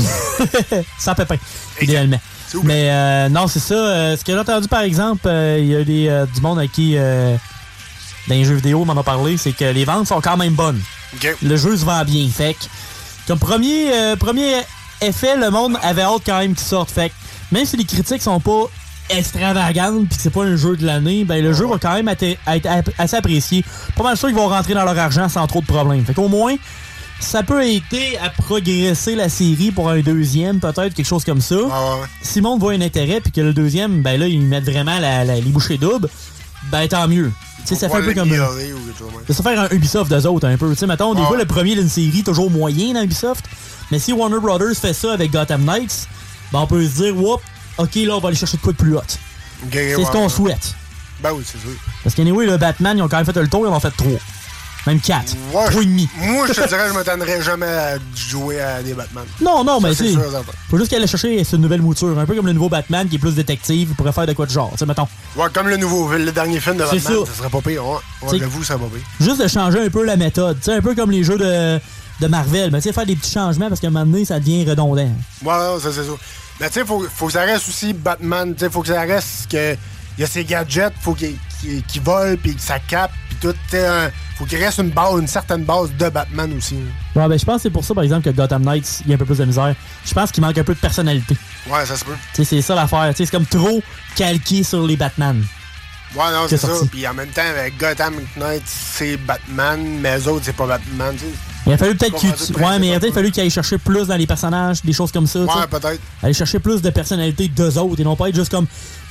[0.99, 1.35] Sans pépin,
[1.79, 2.19] idéalement.
[2.63, 3.75] Mais euh, non, c'est ça.
[3.75, 6.59] Euh, ce que j'ai entendu, par exemple, euh, il y a des, euh, du monde
[6.59, 7.39] à qui, dans
[8.27, 10.81] les jeux vidéo, m'en a parlé, c'est que les ventes sont quand même bonnes.
[11.41, 12.27] Le jeu se vend bien.
[12.29, 12.65] Fait que,
[13.27, 14.55] comme premier, premier
[15.01, 16.91] effet, le monde avait hâte quand même qu'il sorte.
[16.91, 17.13] Fait que,
[17.51, 18.63] même si les critiques sont pas
[19.09, 22.07] extravagantes puis que c'est pas un jeu de l'année, ben le jeu va quand même
[22.07, 22.25] être,
[22.97, 23.65] assez apprécié.
[23.95, 26.05] Pas mal sûr qu'ils vont rentrer dans leur argent sans trop de problèmes.
[26.05, 26.55] Fait qu'au moins,
[27.19, 31.55] ça peut aider à progresser la série pour un deuxième, peut-être, quelque chose comme ça.
[32.21, 34.99] Si le monde voit un intérêt puis que le deuxième, ben là, ils mettent vraiment
[34.99, 36.07] la- la- les bouchées doubles,
[36.71, 37.31] ben tant mieux.
[37.65, 38.29] Tu sais, ça fait un peu comme...
[39.33, 40.69] ça faire un Ubisoft d'eux autres un peu.
[40.69, 43.45] Tu sais, mettons, des Ah fois, le premier d'une série, toujours moyen dans Ubisoft.
[43.91, 46.07] Mais si Warner Brothers fait ça avec Gotham Knights,
[46.51, 47.41] ben on peut se dire, whoop,
[47.77, 49.01] ok, là, on va aller chercher de quoi de plus hot.
[49.71, 50.75] C'est ouais, ce qu'on souhaite.
[51.21, 51.71] Ben oui, c'est sûr.
[52.03, 53.91] Parce qu'anyway, le Batman, ils ont quand même fait le tour, ils en ont fait
[53.91, 54.19] trois.
[54.87, 55.35] Même quatre.
[55.53, 56.07] Ouais, Trois et demi.
[56.17, 59.25] Moi, je te dirais, je m'attendrais jamais à jouer à des Batman.
[59.41, 60.13] Non, non, mais c'est
[60.69, 62.17] faut juste qu'elle chercher cette nouvelle mouture.
[62.17, 64.45] Un peu comme le nouveau Batman qui est plus détective, il pourrait faire de quoi
[64.45, 64.71] de genre.
[64.71, 65.07] Tu sais, mettons.
[65.35, 67.09] Ouais, comme le nouveau, le dernier film de Batman, ça.
[67.09, 67.37] ça.
[67.37, 67.85] serait pas pire.
[67.85, 69.03] Ouais, j'avoue, ça pas pire.
[69.19, 70.57] Juste de changer un peu la méthode.
[70.59, 71.79] Tu sais, un peu comme les jeux de,
[72.19, 72.71] de Marvel.
[72.71, 74.95] Mais tu sais, faire des petits changements parce qu'à un moment donné, ça devient redondant.
[75.43, 76.11] Ouais, ouais, ça, c'est ça.
[76.59, 78.53] Mais tu sais, faut, faut que ça reste aussi Batman.
[78.53, 79.75] Tu sais, faut que ça reste que.
[80.17, 83.37] Il y a ses gadgets, faut qu'il qu'il- qu'il vole, puis que ça capte, puis
[83.41, 83.53] tout.
[83.53, 86.75] tu sais, un- faut qu'il reste une base, une certaine base de Batman aussi.
[87.15, 89.13] Ouais, ben je pense que c'est pour ça, par exemple, que Gotham Knights, il y
[89.13, 89.73] a un peu plus de misère.
[90.05, 91.37] Je pense qu'il manque un peu de personnalité.
[91.69, 92.15] Ouais, ça se peut.
[92.33, 93.09] Tu sais, c'est ça l'affaire.
[93.11, 93.81] Tu sais, c'est comme trop
[94.17, 95.41] calqué sur les Batman.
[96.15, 96.67] Ouais, non, c'est ça.
[96.91, 101.13] Puis en même temps, avec Gotham Knight, c'est Batman, mais eux autres, c'est pas Batman,
[101.13, 101.31] tu sais.
[101.65, 104.07] Il a fallu peut-être qu'il ouais, mais il a peut-être fallu qu'il aille chercher plus
[104.07, 105.39] dans les personnages, des choses comme ça.
[105.39, 105.99] Ouais, peut-être.
[106.23, 108.65] Aller chercher plus de personnalité d'eux autres et non pas être juste comme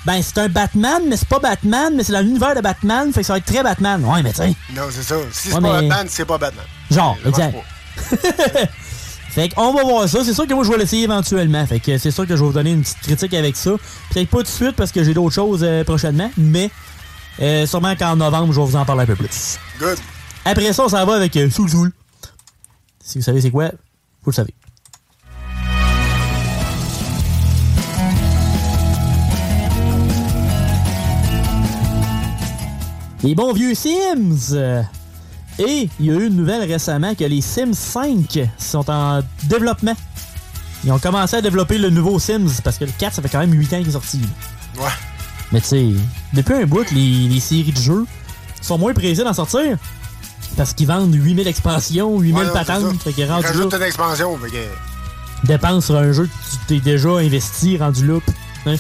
[0.05, 3.21] ben c'est un Batman, mais c'est pas Batman, mais c'est dans l'univers de Batman, fait
[3.21, 4.03] que ça va être très Batman.
[4.05, 4.53] Ouais, mais tiens.
[4.75, 5.17] Non, c'est ça.
[5.31, 6.65] Si c'est pas mais- Batman, c'est pas Batman.
[6.91, 7.57] Genre, exact.
[9.31, 10.25] Fait qu'on va voir ça.
[10.25, 11.65] C'est sûr que moi, je vais l'essayer éventuellement.
[11.67, 13.73] Fait que c'est sûr que je vais vous donner une petite critique avec ça.
[14.11, 16.71] Peut-être pas tout de suite parce que j'ai d'autres choses euh, prochainement, mais
[17.41, 19.59] euh, sûrement qu'en novembre, je vais vous en parler un peu plus.
[19.79, 19.99] Good.
[20.45, 21.93] Après ça, on s'en va avec euh, Soul Soul.
[23.09, 23.71] Si vous savez c'est quoi,
[24.23, 24.53] vous le savez.
[33.23, 34.55] Les bons vieux Sims!
[35.59, 39.97] Et il y a eu une nouvelle récemment que les Sims 5 sont en développement.
[40.85, 43.41] Ils ont commencé à développer le nouveau Sims parce que le 4, ça fait quand
[43.41, 44.21] même 8 ans qu'il est sorti.
[44.77, 44.85] Ouais.
[45.51, 45.87] Mais tu sais,
[46.35, 48.05] depuis un bout, les, les séries de jeux
[48.61, 49.79] sont moins pressées d'en sortir.
[50.59, 53.01] Parce qu'ils vendent 8000 expansions, 8000 Ouais, patentes.
[53.03, 55.47] Fait que rajoutent une expansion, fait que.
[55.47, 58.19] dépense sur un jeu que tu t'es déjà investi, rendu là.
[58.67, 58.75] hein.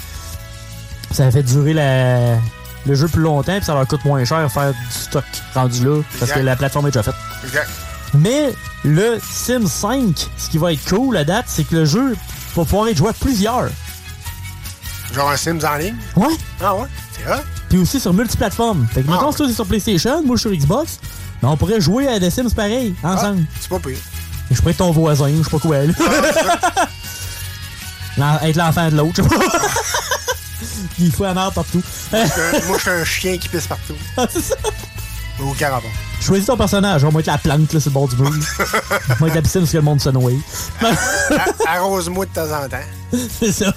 [1.12, 2.36] Ça fait durer la-
[2.84, 5.24] le jeu plus longtemps, puis ça leur coûte moins cher faire du stock
[5.54, 6.42] rendu là, parce que Exact.
[6.42, 7.14] la plateforme est déjà faite.
[7.44, 7.70] Exact.
[8.14, 8.52] Mais
[8.84, 12.16] le Sims 5, ce qui va être cool à date, c'est que le jeu
[12.56, 13.68] va pouvoir être joué à plusieurs.
[15.14, 15.96] Genre un Sims en ligne?
[16.16, 16.34] Ouais.
[16.60, 16.86] Ah ouais?
[17.16, 17.42] C'est vrai?
[17.68, 18.86] Puis aussi sur multiplateformes.
[18.92, 20.98] Fait que mettons, toi c'est sur PlayStation, moi je suis sur Xbox,
[21.42, 23.44] ben on pourrait jouer à des Sims pareil, ensemble.
[23.60, 23.98] C'est pas pire.
[24.50, 25.78] Je pourrais être ton voisin, je sais pas quoi.
[25.84, 25.92] là.
[28.16, 29.44] L'en- être l'enfant de l'autre, je sais pas.
[30.98, 31.82] Il faut la merde partout.
[32.12, 32.22] Moi,
[32.76, 33.94] je suis un chien qui pisse partout.
[34.30, 34.54] c'est ça.
[35.40, 35.90] Aucun rapport.
[36.20, 38.32] Choisis ton personnage, on va être la plante là, sur le bord du mur.
[39.10, 40.32] on va être la piscine parce que le monde se noie.
[41.68, 43.18] Arrose-moi de temps en temps.
[43.38, 43.72] c'est ça.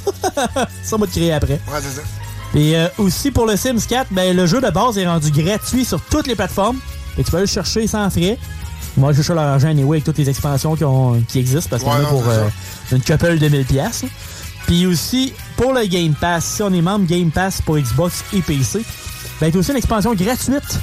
[0.83, 1.59] ça, on va te créer après.
[1.67, 2.01] Ouais, c'est ça.
[2.55, 5.85] Et euh, aussi pour le Sims 4, ben, le jeu de base est rendu gratuit
[5.85, 6.79] sur toutes les plateformes.
[7.15, 8.37] Fait que tu peux aller le chercher sans frais.
[8.97, 11.83] Moi, je chercher leur argent anyway avec toutes les expansions qui, ont- qui existent parce
[11.83, 12.47] en Ouais, a pour euh,
[12.91, 14.03] une couple de 1000 pièces.
[14.67, 18.41] Puis aussi, pour le Game Pass, si on est membre Game Pass pour Xbox et
[18.41, 18.83] PC,
[19.39, 20.79] ben, a aussi une expansion gratuite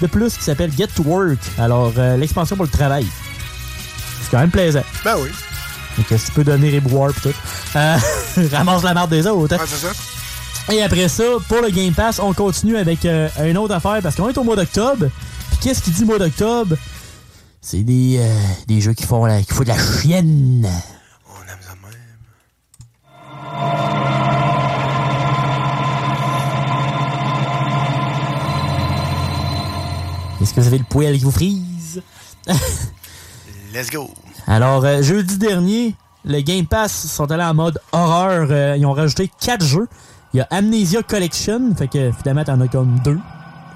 [0.00, 1.38] de plus qui s'appelle Get to Work.
[1.58, 3.06] Alors, euh, l'expansion pour le travail.
[4.22, 4.82] C'est quand même plaisant.
[5.04, 5.28] Ben oui.
[5.96, 7.32] Donc, euh, tu peux donner les boires et tout.
[7.76, 7.96] Euh,
[8.52, 9.54] ramasse la marde des autres.
[9.54, 9.58] hein.
[9.58, 9.92] Ouais, c'est ça.
[10.72, 14.14] Et après ça, pour le Game Pass, on continue avec euh, une autre affaire parce
[14.16, 15.06] qu'on est au mois d'octobre.
[15.62, 16.76] Qu'est-ce qui dit mois d'octobre?
[17.60, 18.36] C'est des, euh,
[18.66, 20.68] des jeux qui font, la, qui font de la chienne.
[30.40, 32.02] Est-ce que vous avez le poil qui vous frise?
[33.72, 34.10] Let's go.
[34.48, 35.94] Alors, euh, jeudi dernier,
[36.24, 38.48] le Game Pass sont allés en mode horreur.
[38.50, 39.86] Euh, ils ont rajouté 4 jeux.
[40.34, 43.20] Il y a Amnesia Collection, fait que finalement, t'en as comme deux.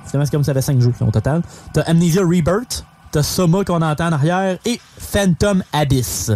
[0.07, 1.43] Finalement, c'est comme ça fait 5 jeux au total.
[1.73, 6.33] T'as Amnesia Rebirth, t'as Soma qu'on entend en arrière, et Phantom Abyss.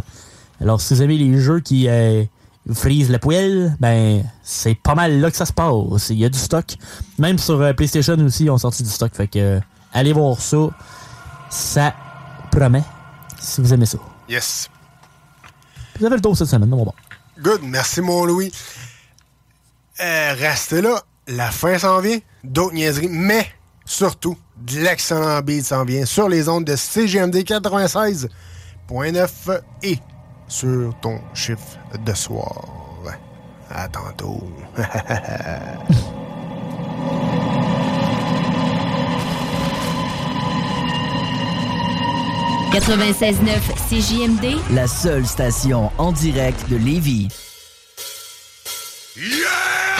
[0.61, 2.25] Alors, si vous aimez les jeux qui euh,
[2.73, 6.11] frisent le poil, ben, c'est pas mal là que ça se passe.
[6.11, 6.77] Il y a du stock.
[7.18, 9.14] Même sur euh, PlayStation aussi, ils ont sorti du stock.
[9.14, 9.61] Fait que, euh,
[9.93, 10.68] allez voir ça.
[11.49, 11.95] Ça
[12.53, 12.85] promet,
[13.41, 13.99] si vous aimez ça.
[14.29, 14.68] Yes.
[15.99, 16.95] Vous avez le tour cette semaine, non, bon.
[17.41, 17.61] Good.
[17.62, 18.53] Merci, mon Louis.
[20.01, 21.03] Euh, restez là.
[21.27, 22.18] La fin s'en vient.
[22.45, 23.09] D'autres niaiseries.
[23.11, 23.47] Mais,
[23.91, 29.99] surtout, de l'excellent beat s'en vient sur les ondes de CGMD 96.9 et
[30.49, 32.66] sur ton chiffre de soir.
[33.72, 34.43] À tantôt.
[42.72, 47.26] 96.9 CJMD, La seule station en direct de Lévis.
[49.16, 50.00] I've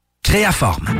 [0.31, 0.95] Créaforme.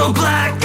[0.00, 0.59] So black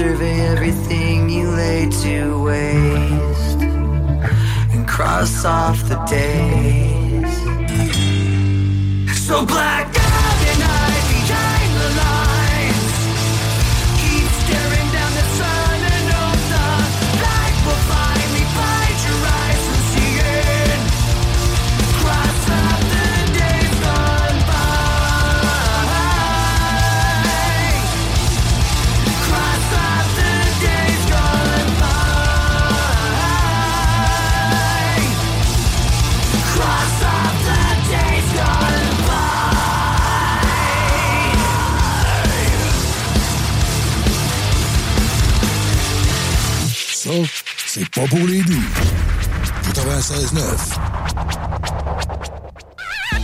[0.00, 2.89] survey everything you laid to waste
[5.20, 7.30] cross off the days?
[9.26, 9.79] So black
[48.00, 48.62] pas pour les doux.
[49.74, 50.78] 96.9.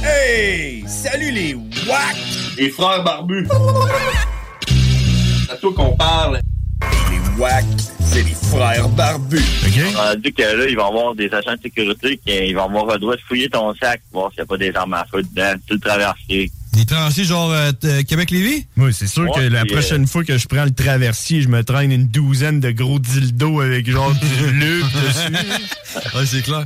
[0.05, 0.85] Hey!
[0.86, 2.16] Salut les WAC!
[2.59, 3.48] Les frères barbus!
[5.47, 6.40] C'est à toi qu'on parle.
[7.11, 7.65] Les WAC,
[8.01, 9.43] c'est les frères barbus.
[9.97, 12.65] On a dit que là, ils vont avoir des agents de sécurité qui ils vont
[12.65, 15.07] avoir le droit de fouiller ton sac, voir s'il n'y a pas des armes à
[15.11, 16.51] feu dedans, tu le traversier.
[16.77, 18.66] Des traversiers genre euh, t- Québec-Lévis?
[18.77, 21.90] Oui, c'est sûr que la prochaine fois que je prends le traversier, je me traîne
[21.90, 25.32] une douzaine de gros dildos avec genre du bleu dessus.
[26.15, 26.65] Ouais, c'est clair.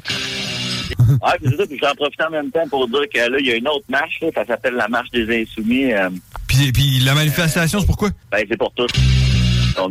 [1.22, 3.52] Ah, c'est ça, puis j'en profite en même temps pour dire que là, il y
[3.52, 5.92] a une autre marche, là, ça s'appelle la marche des insoumis.
[5.92, 6.10] euh,
[6.48, 8.10] Puis, puis la manifestation, c'est pourquoi?
[8.32, 8.88] ben, c'est pour tous.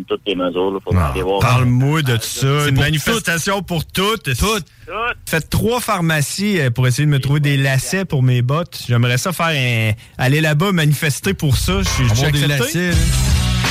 [0.07, 1.39] Toutes les mesures, voir.
[1.39, 2.67] Parle-moi de ça.
[2.67, 4.35] Une manifestation pour toutes.
[4.37, 4.65] Toutes.
[5.27, 8.83] Faites trois pharmacies euh, pour essayer de me trouver des lacets pour mes bottes.
[8.87, 9.91] J'aimerais ça faire un...
[10.17, 11.81] aller là-bas manifester pour ça.
[11.83, 12.91] Je suis des lacets,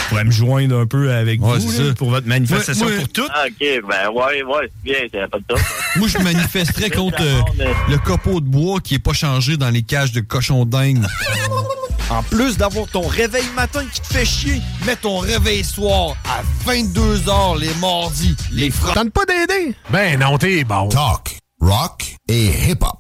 [0.09, 3.31] pourrais me joindre un peu avec Ouais, vous là, pour votre manifestation pour toutes.
[3.33, 5.61] Ah, OK, ben, ouais, ouais, c'est bien, c'est pas de top.
[5.97, 7.43] Moi, je manifesterais contre euh,
[7.89, 11.03] le copeau de bois qui est pas changé dans les cages de cochons dingues.
[12.11, 16.43] En plus d'avoir ton réveil matin qui te fait chier, mets ton réveil soir à
[16.71, 18.35] 22h les mardis.
[18.51, 18.95] Les francs.
[18.95, 19.75] Tente pas d'aider?
[19.91, 20.89] Ben non, t'es bon.
[20.89, 22.97] Talk, rock et hip-hop.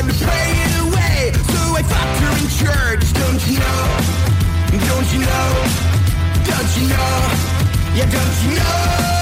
[0.00, 3.12] Tried to pray it away, so I fucked her in church.
[3.12, 3.80] Don't you know?
[4.88, 5.50] Don't you know?
[6.44, 7.20] Don't you know?
[7.94, 9.19] Yeah, don't you know?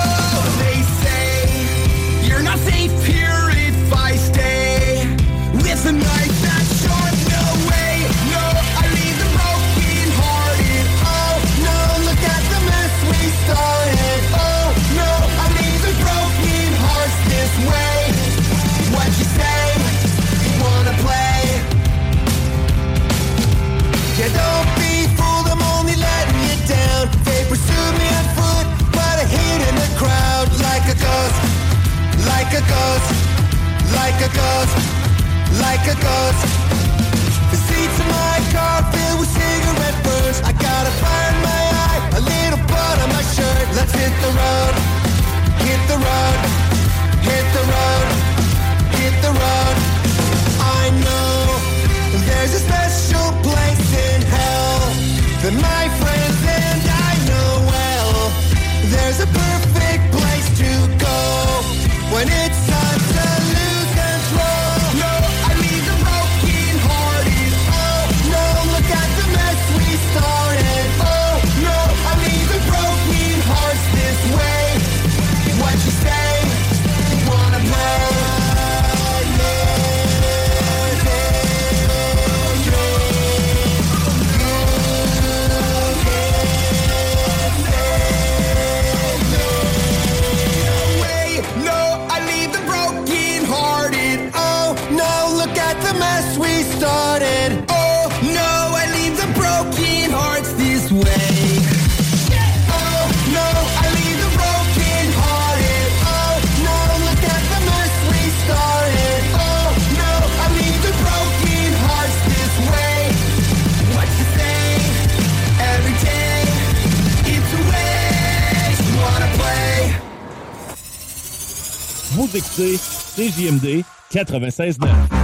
[123.39, 125.18] CJMD 96.9.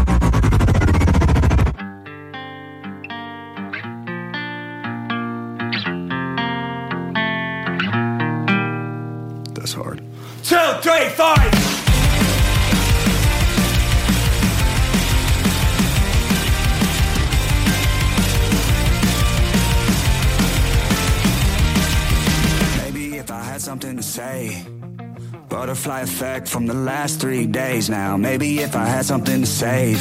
[25.85, 28.17] Butterfly effect from the last three days now.
[28.17, 30.01] Maybe if I had something to save.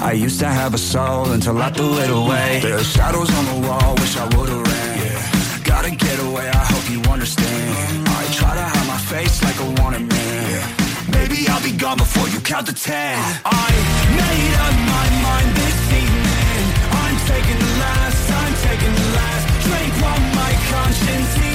[0.00, 2.60] I used to have a soul until I threw it away.
[2.62, 4.98] There are shadows on the wall, wish I would've ran.
[5.02, 5.64] Yeah.
[5.64, 8.06] Gotta get away, I hope you understand.
[8.06, 10.62] I try to hide my face like a wanted man.
[11.10, 13.18] Maybe I'll be gone before you count to ten.
[13.44, 13.70] I
[14.14, 16.62] made up my mind this evening.
[17.02, 21.49] I'm taking the last, I'm taking the last drink while my conscience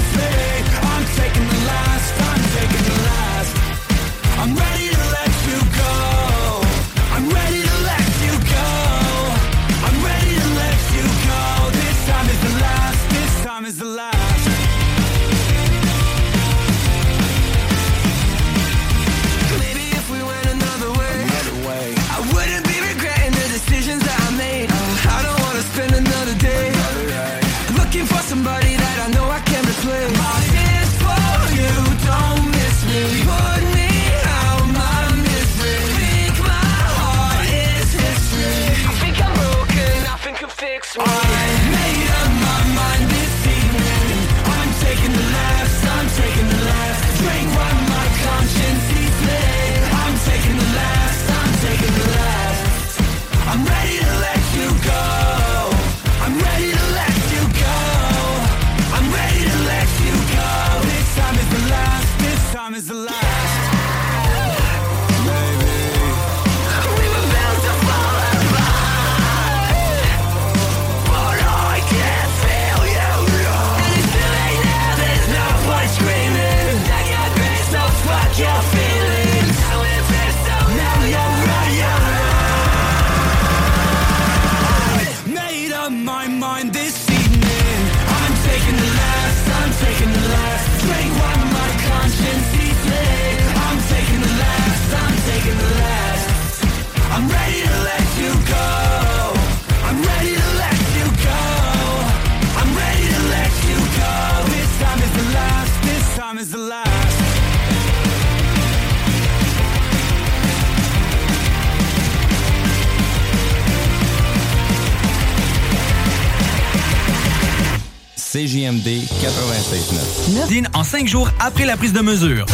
[120.97, 122.45] cinq jours après la prise de mesure.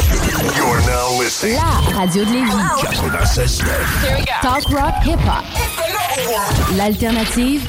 [1.43, 2.51] La radio de Lévis.
[4.41, 5.43] Talk rock hip-hop.
[6.75, 7.61] L'alternative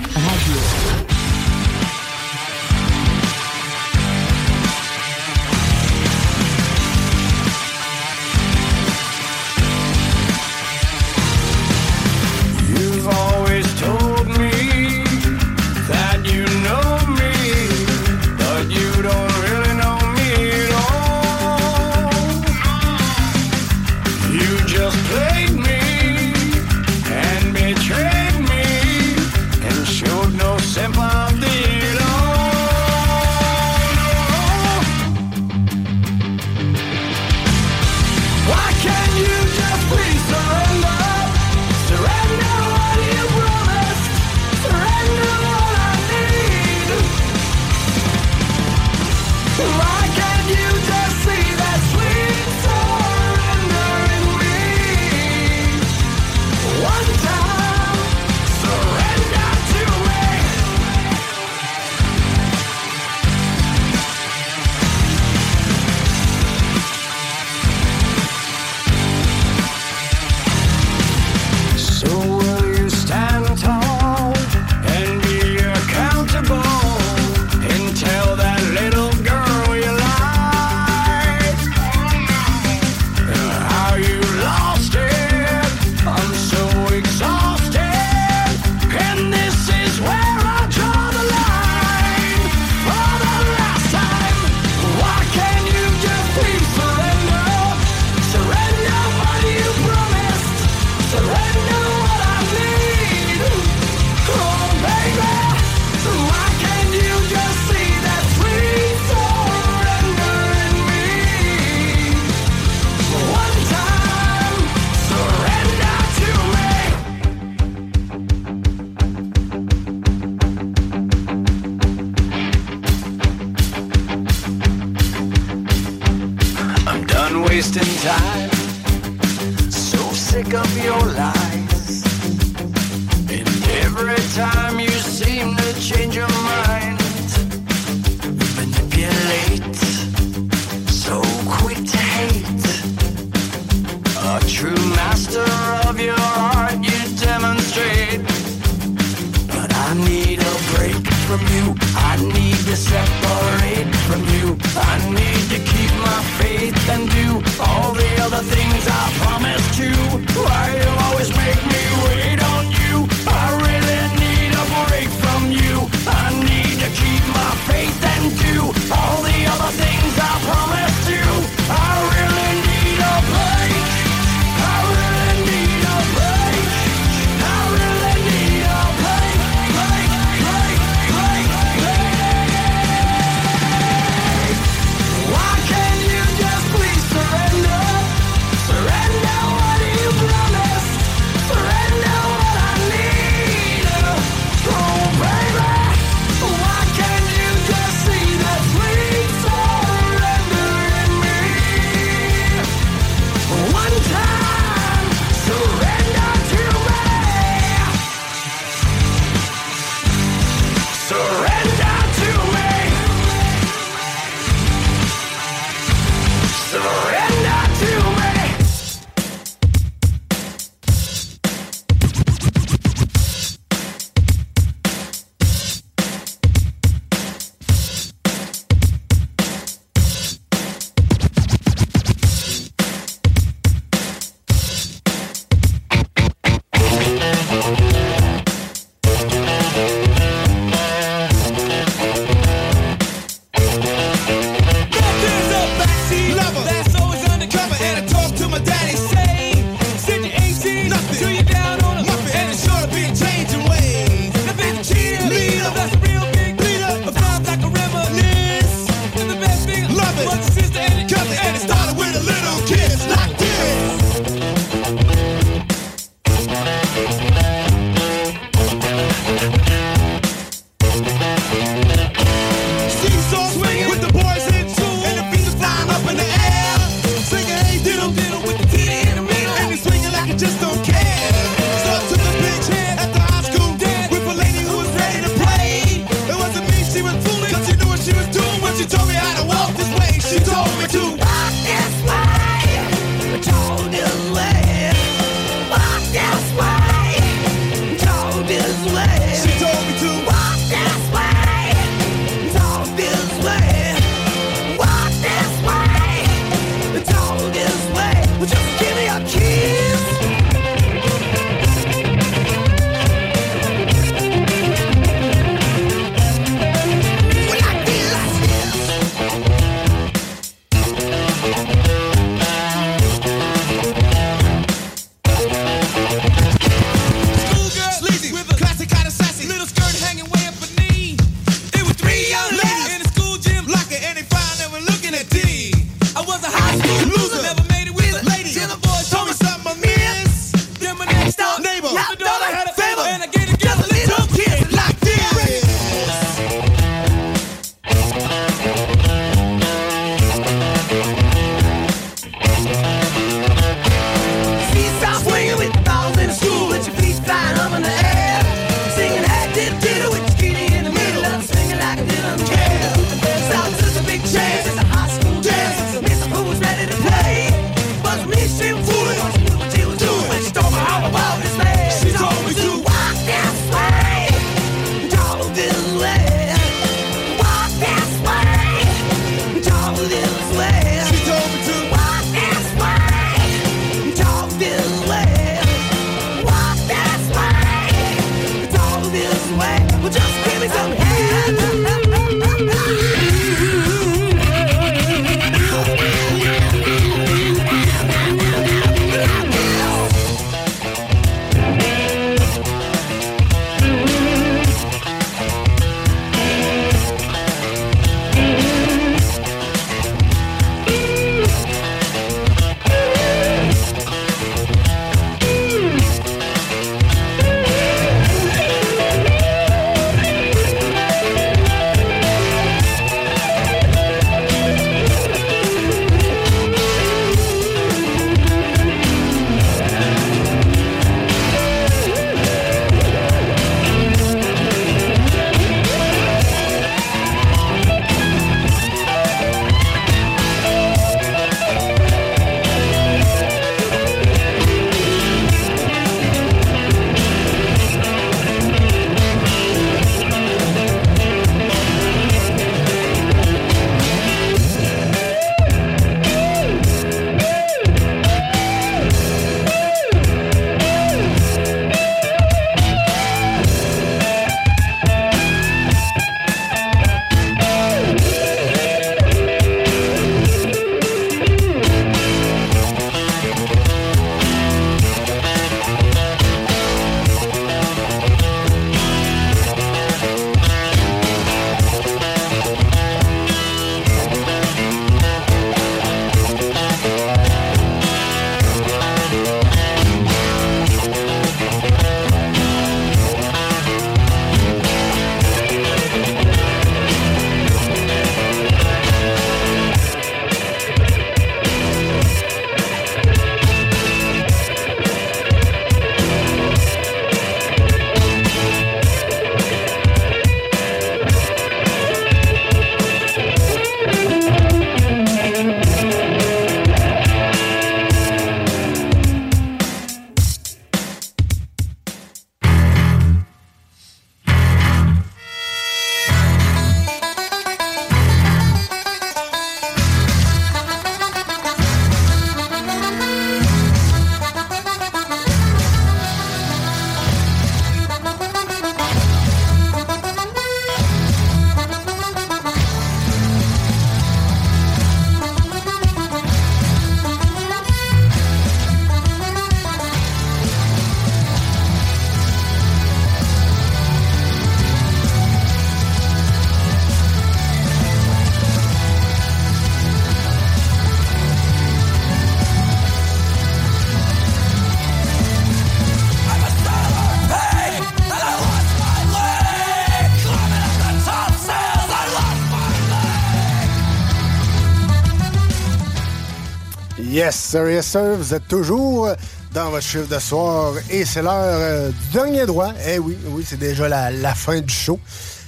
[577.53, 578.37] Yes, sir, yes, sir.
[578.39, 579.29] Vous êtes toujours
[579.75, 582.95] dans votre chiffre de soir et c'est l'heure euh, du dernier droit.
[583.07, 585.21] Eh oui, oui, c'est déjà la, la fin du show.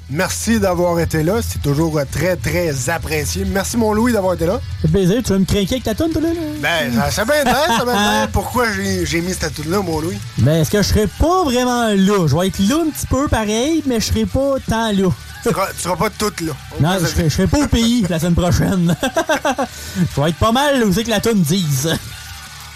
[0.08, 1.40] Merci d'avoir été là.
[1.46, 3.44] C'est toujours euh, très, très apprécié.
[3.44, 4.60] Merci, mon Louis, d'avoir été là.
[4.80, 5.20] Fait plaisir.
[5.22, 6.28] Tu vas me craquer avec ta toune, toi, là?
[6.62, 8.28] Ben, ça ça bien ça bien.
[8.32, 10.16] Pourquoi j'ai mis cette tune là mon Louis?
[10.38, 12.26] Mais est-ce que je serai pas vraiment là?
[12.26, 15.10] Je vais être là un petit peu pareil, mais je serai pas tant là.
[15.42, 16.52] Tu seras, tu seras pas toute là.
[16.80, 18.96] Non, je serai, je serai pas au pays la semaine prochaine.
[19.96, 21.96] vais être pas mal où que la toune dise.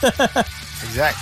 [0.02, 1.16] Exact.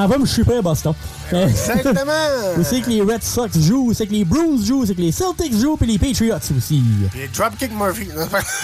[0.00, 0.94] M'en vais me chuper à Boston.
[1.32, 2.12] Exactement.
[2.58, 4.94] Où c'est que les Red Sox jouent, où c'est que les Bruins jouent, où c'est
[4.94, 6.82] que les Celtics jouent, puis les Patriots aussi.
[7.16, 8.08] Et Dropkick Murphy.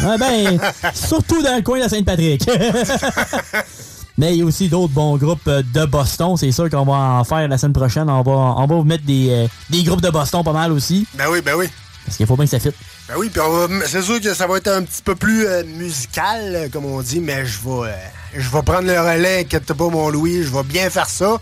[0.05, 0.59] Ouais, ben,
[0.95, 2.49] surtout dans le coin de la Sainte-Patrick.
[4.19, 6.37] Mais il y a aussi d'autres bons groupes euh, de Boston.
[6.39, 8.09] C'est sûr qu'on va en faire la semaine prochaine.
[8.09, 11.07] On va, on va vous mettre des, euh, des groupes de Boston pas mal aussi.
[11.15, 11.67] Ben oui, ben oui.
[12.05, 12.77] Parce qu'il faut bien que ça fitte.
[13.09, 15.47] Ben oui, puis on va- c'est sûr que ça va être un petit peu plus
[15.47, 17.95] euh, musical, comme on dit, mais je vais, euh,
[18.39, 21.37] je vais prendre le relais, inquiète pas, mon Louis, je vais bien faire ça,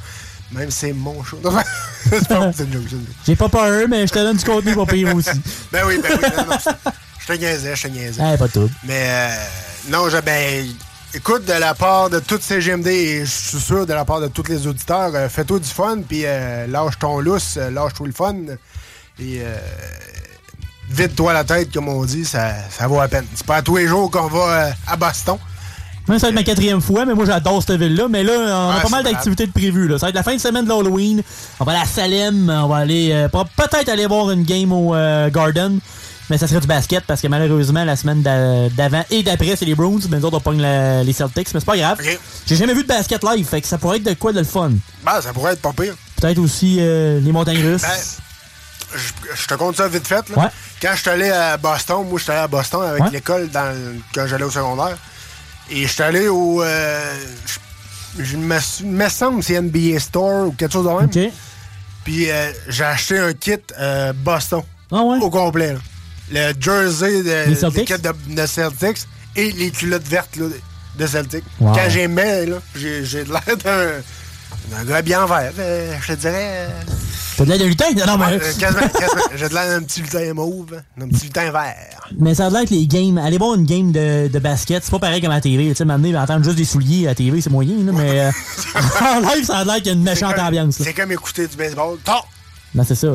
[0.52, 1.38] même si c'est mon show.
[3.26, 5.30] J'ai pas peur, mais je te donne du contenu pour pire aussi.
[5.72, 6.56] Ben oui, ben oui, non, non,
[7.20, 8.22] je- te niaisais, je te niaisais.
[8.34, 8.70] Eh, pas tout.
[8.84, 9.28] Mais euh,
[9.88, 10.66] non, je, ben,
[11.14, 14.20] écoute, de la part de toutes ces GMD, et je suis sûr de la part
[14.20, 18.06] de tous les auditeurs, euh, fais-toi du fun, puis euh, lâche ton lousse, euh, lâche-toi
[18.06, 18.34] le fun.
[19.18, 19.56] Et euh,
[20.90, 23.26] vide-toi la tête, comme on dit, ça, ça vaut la peine.
[23.34, 25.38] C'est pas à tous les jours qu'on va à Boston.
[26.06, 28.08] Moi, ça va être ma quatrième fois, mais moi, j'adore cette ville-là.
[28.08, 29.88] Mais là, on a Ouais, pas mal d'activités de prévues.
[29.88, 29.98] là.
[29.98, 31.22] Ça va être la fin de semaine de l'Halloween.
[31.60, 32.50] On va aller à Salem.
[32.50, 35.78] On va aller euh, peut-être aller voir une game au euh, Garden.
[36.30, 39.64] Mais ça serait du basket parce que malheureusement, la semaine d'a- d'avant et d'après, c'est
[39.66, 39.98] les Bruins.
[40.10, 41.48] Mais nous autres, on pogne les Celtics.
[41.54, 41.98] Mais c'est pas grave.
[42.46, 43.46] J'ai jamais vu de basket live.
[43.46, 44.72] Fait que ça pourrait être de quoi de le fun.
[45.04, 45.94] Ben, ça pourrait être pas pire.
[46.20, 47.82] Peut-être aussi euh, les montagnes russes.
[47.82, 47.88] Ben,
[48.94, 50.28] je, je te compte ça vite fait.
[50.30, 50.44] Là.
[50.44, 50.48] Ouais.
[50.80, 53.10] Quand je suis allé à Boston, moi, je suis allé à Boston avec Ouais.
[53.10, 53.48] l'école
[54.14, 54.96] quand j'allais au secondaire.
[55.70, 56.62] Et je suis allé au.
[56.62, 57.14] euh,
[58.18, 61.30] je, me, me semble que c'est NBA Store ou quelque chose de même.
[62.04, 64.62] Puis euh, j'ai acheté un kit euh, Boston.
[64.92, 65.72] Ah Au complet.
[65.72, 65.78] là.
[66.30, 68.98] Le jersey de, Les l'équipe de, de Celtics
[69.36, 70.46] et les culottes vertes là,
[70.98, 71.44] de Celtics.
[71.60, 71.74] Wow.
[71.74, 72.22] Quand j'ai mis,
[72.74, 73.90] j'ai l'air d'un.
[74.70, 75.52] d'un gars bien vert.
[75.58, 76.68] euh, je te dirais.
[77.36, 77.86] T'as de l'air de lutin?
[78.06, 78.34] Non, mais...
[78.34, 79.22] Euh, quasiment, quasiment.
[79.34, 82.08] J'ai de l'air d'un petit lutin mauve, d'un petit lutin vert.
[82.18, 84.90] Mais ça a l'air que les games, aller voir une game de, de basket, c'est
[84.90, 85.68] pas pareil comme à la TV.
[85.70, 88.30] Tu sais, maintenant, entendre juste des souliers à la TV, c'est moyen, là, mais euh,
[89.00, 90.76] en live, ça a l'air qu'il y a une méchante ambiance.
[90.80, 91.98] C'est comme écouter du baseball.
[92.04, 92.24] Tant!
[92.74, 93.08] Non, c'est ça.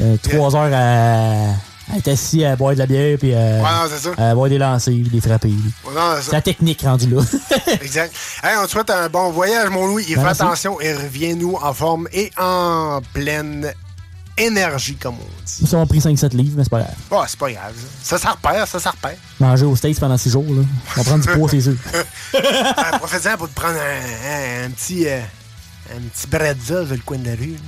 [0.00, 1.54] Euh, trois heures à,
[1.92, 4.10] à être assis à boire de la bière, puis euh, Ouais, non, c'est ça.
[4.30, 5.48] à boire des lancers, puis des frappés.
[5.48, 5.92] Ouais,
[6.22, 7.22] c'est la technique rendue là.
[7.80, 8.14] Exact.
[8.42, 10.04] Hey, on te souhaite un bon voyage, mon Louis.
[10.08, 10.42] Et fais Merci.
[10.42, 13.72] attention et reviens-nous en forme et en pleine
[14.36, 15.66] énergie, comme on dit.
[15.66, 16.94] Ça m'a pris 5-7 livres, mais c'est pas grave.
[17.10, 17.74] Bon, c'est pas grave.
[18.02, 19.16] Ça, ça repère, ça, ça repère.
[19.40, 20.62] Manger au States pendant 6 jours, là.
[20.96, 21.74] On va prendre du poids, c'est sûr.
[22.98, 25.20] Profite-en pour te prendre un, un- un petit, euh,
[25.96, 27.52] un petit bretzel sur le coin de la rue.
[27.54, 27.58] là.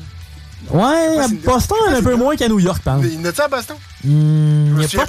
[0.68, 3.14] Ouais, à Boston, un peu moins qu'à New York, par exemple.
[3.14, 3.76] Il y en a-tu à Boston?
[4.04, 5.04] Il n'y me a,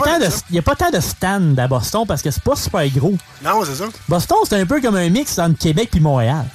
[0.62, 3.16] pas tant de a stands à Boston parce que c'est pas super gros.
[3.44, 3.86] Non, c'est ça.
[4.08, 6.46] Boston, c'est un peu comme un mix entre Québec puis Montréal.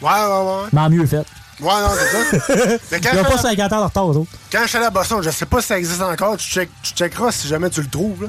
[0.00, 0.68] Ouais, ouais, ouais.
[0.72, 1.24] Mais en mieux fait.
[1.60, 2.76] Ouais, non, c'est ça.
[2.90, 4.30] Mais quand Ils ont je pas suis allé- 50 ans de retard, eux autres.
[4.50, 6.36] Quand je suis allé à Boston, je sais pas si ça existe encore.
[6.36, 8.22] Tu, check, tu checkeras si jamais tu le trouves.
[8.24, 8.28] là.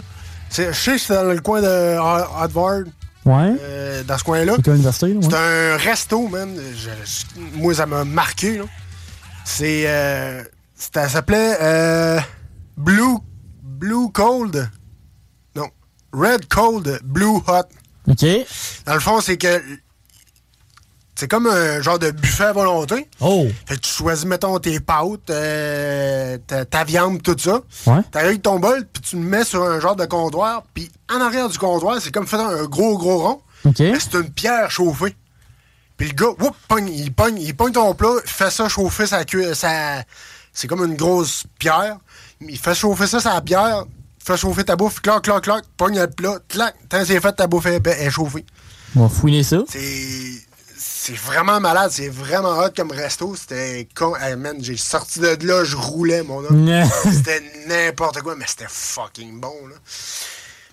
[0.55, 2.83] Je sais que c'est dans le coin de Harvard,
[3.25, 3.53] Ouais.
[3.59, 4.53] euh, dans ce coin-là.
[4.57, 4.69] C'est
[5.33, 5.33] ouais.
[5.35, 6.49] Un resto, man.
[6.75, 8.57] Je- je- moi, ça m'a marqué.
[8.57, 8.65] là.
[9.45, 9.83] C'est.
[9.87, 10.43] Euh,
[10.75, 12.19] ça s'appelait euh,
[12.77, 13.17] Blue,
[13.61, 14.69] Blue Cold.
[15.55, 15.67] Non.
[16.11, 17.63] Red Cold, Blue Hot.
[18.09, 18.25] OK.
[18.85, 19.61] Dans le fond, c'est que.
[21.15, 23.07] C'est comme un genre de buffet à volonté.
[23.21, 23.47] Oh.
[23.67, 27.61] Fait que tu choisis, mettons, tes pâtes, euh, ta, ta viande, tout ça.
[27.85, 28.01] Ouais.
[28.11, 30.63] T'arrives ton bol, puis tu le mets sur un genre de comptoir.
[30.73, 33.41] Puis en arrière du comptoir, c'est comme faire un gros, gros rond.
[33.65, 33.77] OK.
[33.77, 35.15] C'est une pierre chauffée.
[36.03, 39.05] Puis le gars, whoop, pogne, il, pogne, il pogne ton plat, il fait ça chauffer
[39.07, 39.53] sa cuisse.
[39.53, 40.03] sa-
[40.51, 41.97] C'est comme une grosse pierre.
[42.41, 43.85] Il fait chauffer ça, sa pierre.
[44.19, 46.75] Il fait chauffer ta bouffe, clac, clac, clac, pogne le plat, clac.
[46.89, 48.45] Tant que c'est fait, ta bouffe est, est chauffée.
[48.97, 49.59] On va fouiner ça.
[49.69, 50.41] C'est.
[50.77, 53.33] C'est vraiment malade, c'est vraiment hot comme resto.
[53.37, 54.13] C'était con.
[54.17, 56.65] Hey, man, j'ai sorti de là, je roulais, mon homme.
[57.13, 59.75] c'était n'importe quoi, mais c'était fucking bon, là.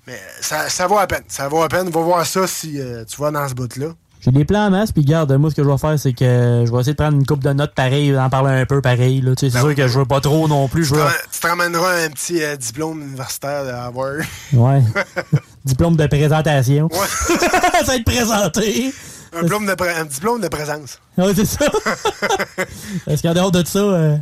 [0.09, 1.23] Mais ça, ça vaut la peine.
[1.29, 1.89] Ça vaut la peine.
[1.91, 3.93] Va voir ça si euh, tu vas dans ce bout-là.
[4.21, 6.65] J'ai des plans en masse, puis garde, moi, ce que je vais faire, c'est que
[6.67, 9.23] je vais essayer de prendre une coupe de notes pareil, d'en parler un peu pareil.
[9.23, 9.35] là.
[9.35, 10.85] Tu sais, C'est Ben sûr oui, que je veux pas trop non plus.
[10.85, 11.03] Je veux...
[11.33, 14.13] Tu te ramèneras un petit euh, diplôme universitaire à avoir.
[14.53, 14.83] Ouais.
[15.65, 16.89] Diplôme de présentation.
[16.93, 18.93] ça va être présenté.
[19.35, 20.99] Un, diplôme de un diplôme de présence.
[21.17, 21.67] Ouais, c'est ça.
[23.07, 24.17] Parce qu'en dehors de ça, euh,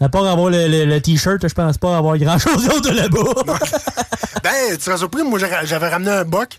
[0.00, 3.58] à part avoir le, le- le t-shirt, je pense pas avoir grand chose d'autre là-bas.
[4.42, 6.58] Ben, tu seras surpris, moi j'avais j'avais ramené un boc.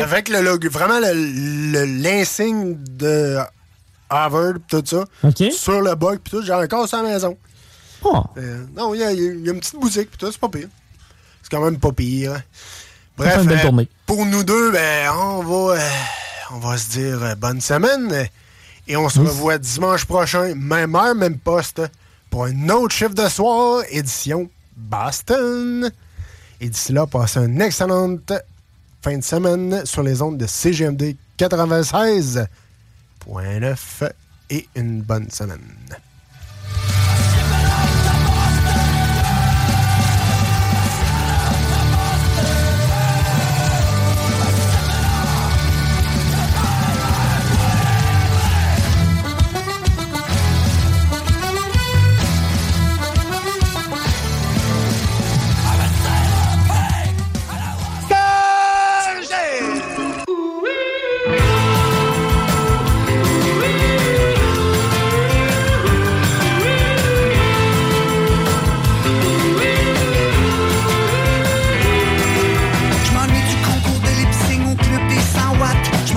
[0.00, 3.38] Avec le logo, vraiment l'insigne de
[4.08, 5.04] Harvard, tout ça.
[5.52, 7.36] Sur le boc, puis tout, j'ai encore ça à la maison.
[8.02, 8.22] Oh.
[8.36, 10.48] Euh, non, il y, a- il y a une petite boutique, puis tout, c'est pas
[10.48, 10.68] pire.
[11.42, 12.34] C'est quand même pas pire.
[12.34, 12.42] hein.
[13.16, 13.62] Bref, une belle euh,
[14.06, 15.88] pour nous deux, ben, on va, euh,
[16.52, 18.28] on va se dire bonne semaine.
[18.86, 21.80] Et on se revoit dimanche prochain, même heure, même poste,
[22.28, 25.90] pour un autre chiffre de soir, édition Boston.
[26.60, 28.32] Et d'ici là, passez une excellente
[29.04, 34.12] fin de semaine sur les ondes de CGMD 96.9
[34.48, 35.60] et une bonne semaine.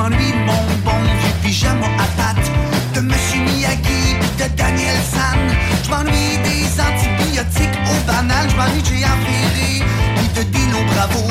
[0.09, 2.51] M'ennuie mon bon vieux pyjama à pattes.
[2.93, 5.37] De Monsieur Miyagi de Daniel San.
[5.83, 8.49] Je m'ennuie des antibiotiques au banal.
[8.49, 9.09] Je m'ennuie de J.A.
[10.15, 11.27] Pis de Dino Bravo.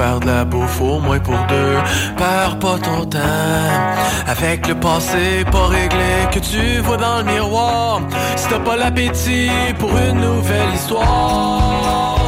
[0.00, 1.76] Faire de la bouffe au moins pour deux.
[2.16, 3.18] Perds pas ton temps
[4.26, 8.00] avec le passé pas réglé que tu vois dans le miroir.
[8.36, 12.19] Si t'as pas l'appétit pour une nouvelle histoire,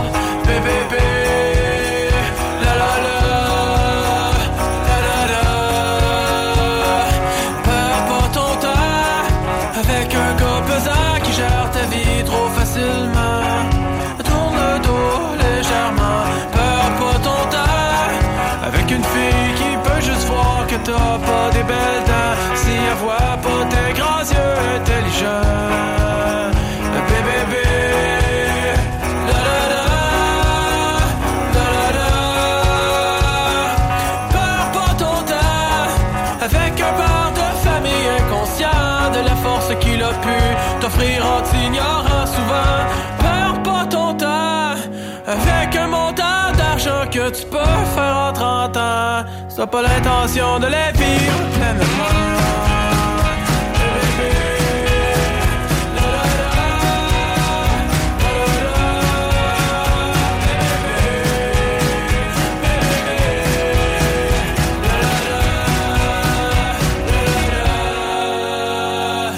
[49.63, 52.13] t'as pas l'intention de les vivre pleinement.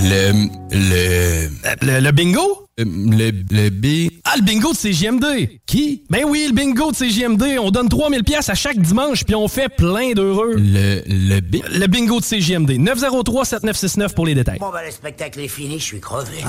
[0.03, 0.49] Le.
[0.71, 1.49] Le.
[1.83, 2.67] Le, le bingo?
[2.79, 4.14] Le, le B.
[4.35, 5.61] Ah, le bingo de CGMD.
[5.65, 6.03] Qui?
[6.11, 7.57] Ben oui, le bingo de CGMD.
[7.61, 10.57] On donne 3000 pièces à chaque dimanche, puis on fait plein d'heureux.
[10.57, 11.03] Le.
[11.07, 11.63] Le B.
[11.71, 12.71] Le bingo de CGMD.
[12.71, 14.59] 903-7969 pour les détails.
[14.59, 16.43] Bon, ben, le spectacle est fini, je suis crevé.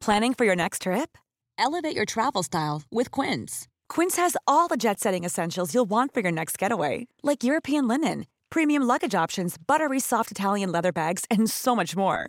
[0.00, 1.16] Planning for your next trip?
[1.58, 3.66] Elevate your travel style with Quince.
[3.88, 7.88] Quince has all the jet setting essentials you'll want for your next getaway, like European
[7.88, 12.28] linen, premium luggage options, buttery soft Italian leather bags, and so much more.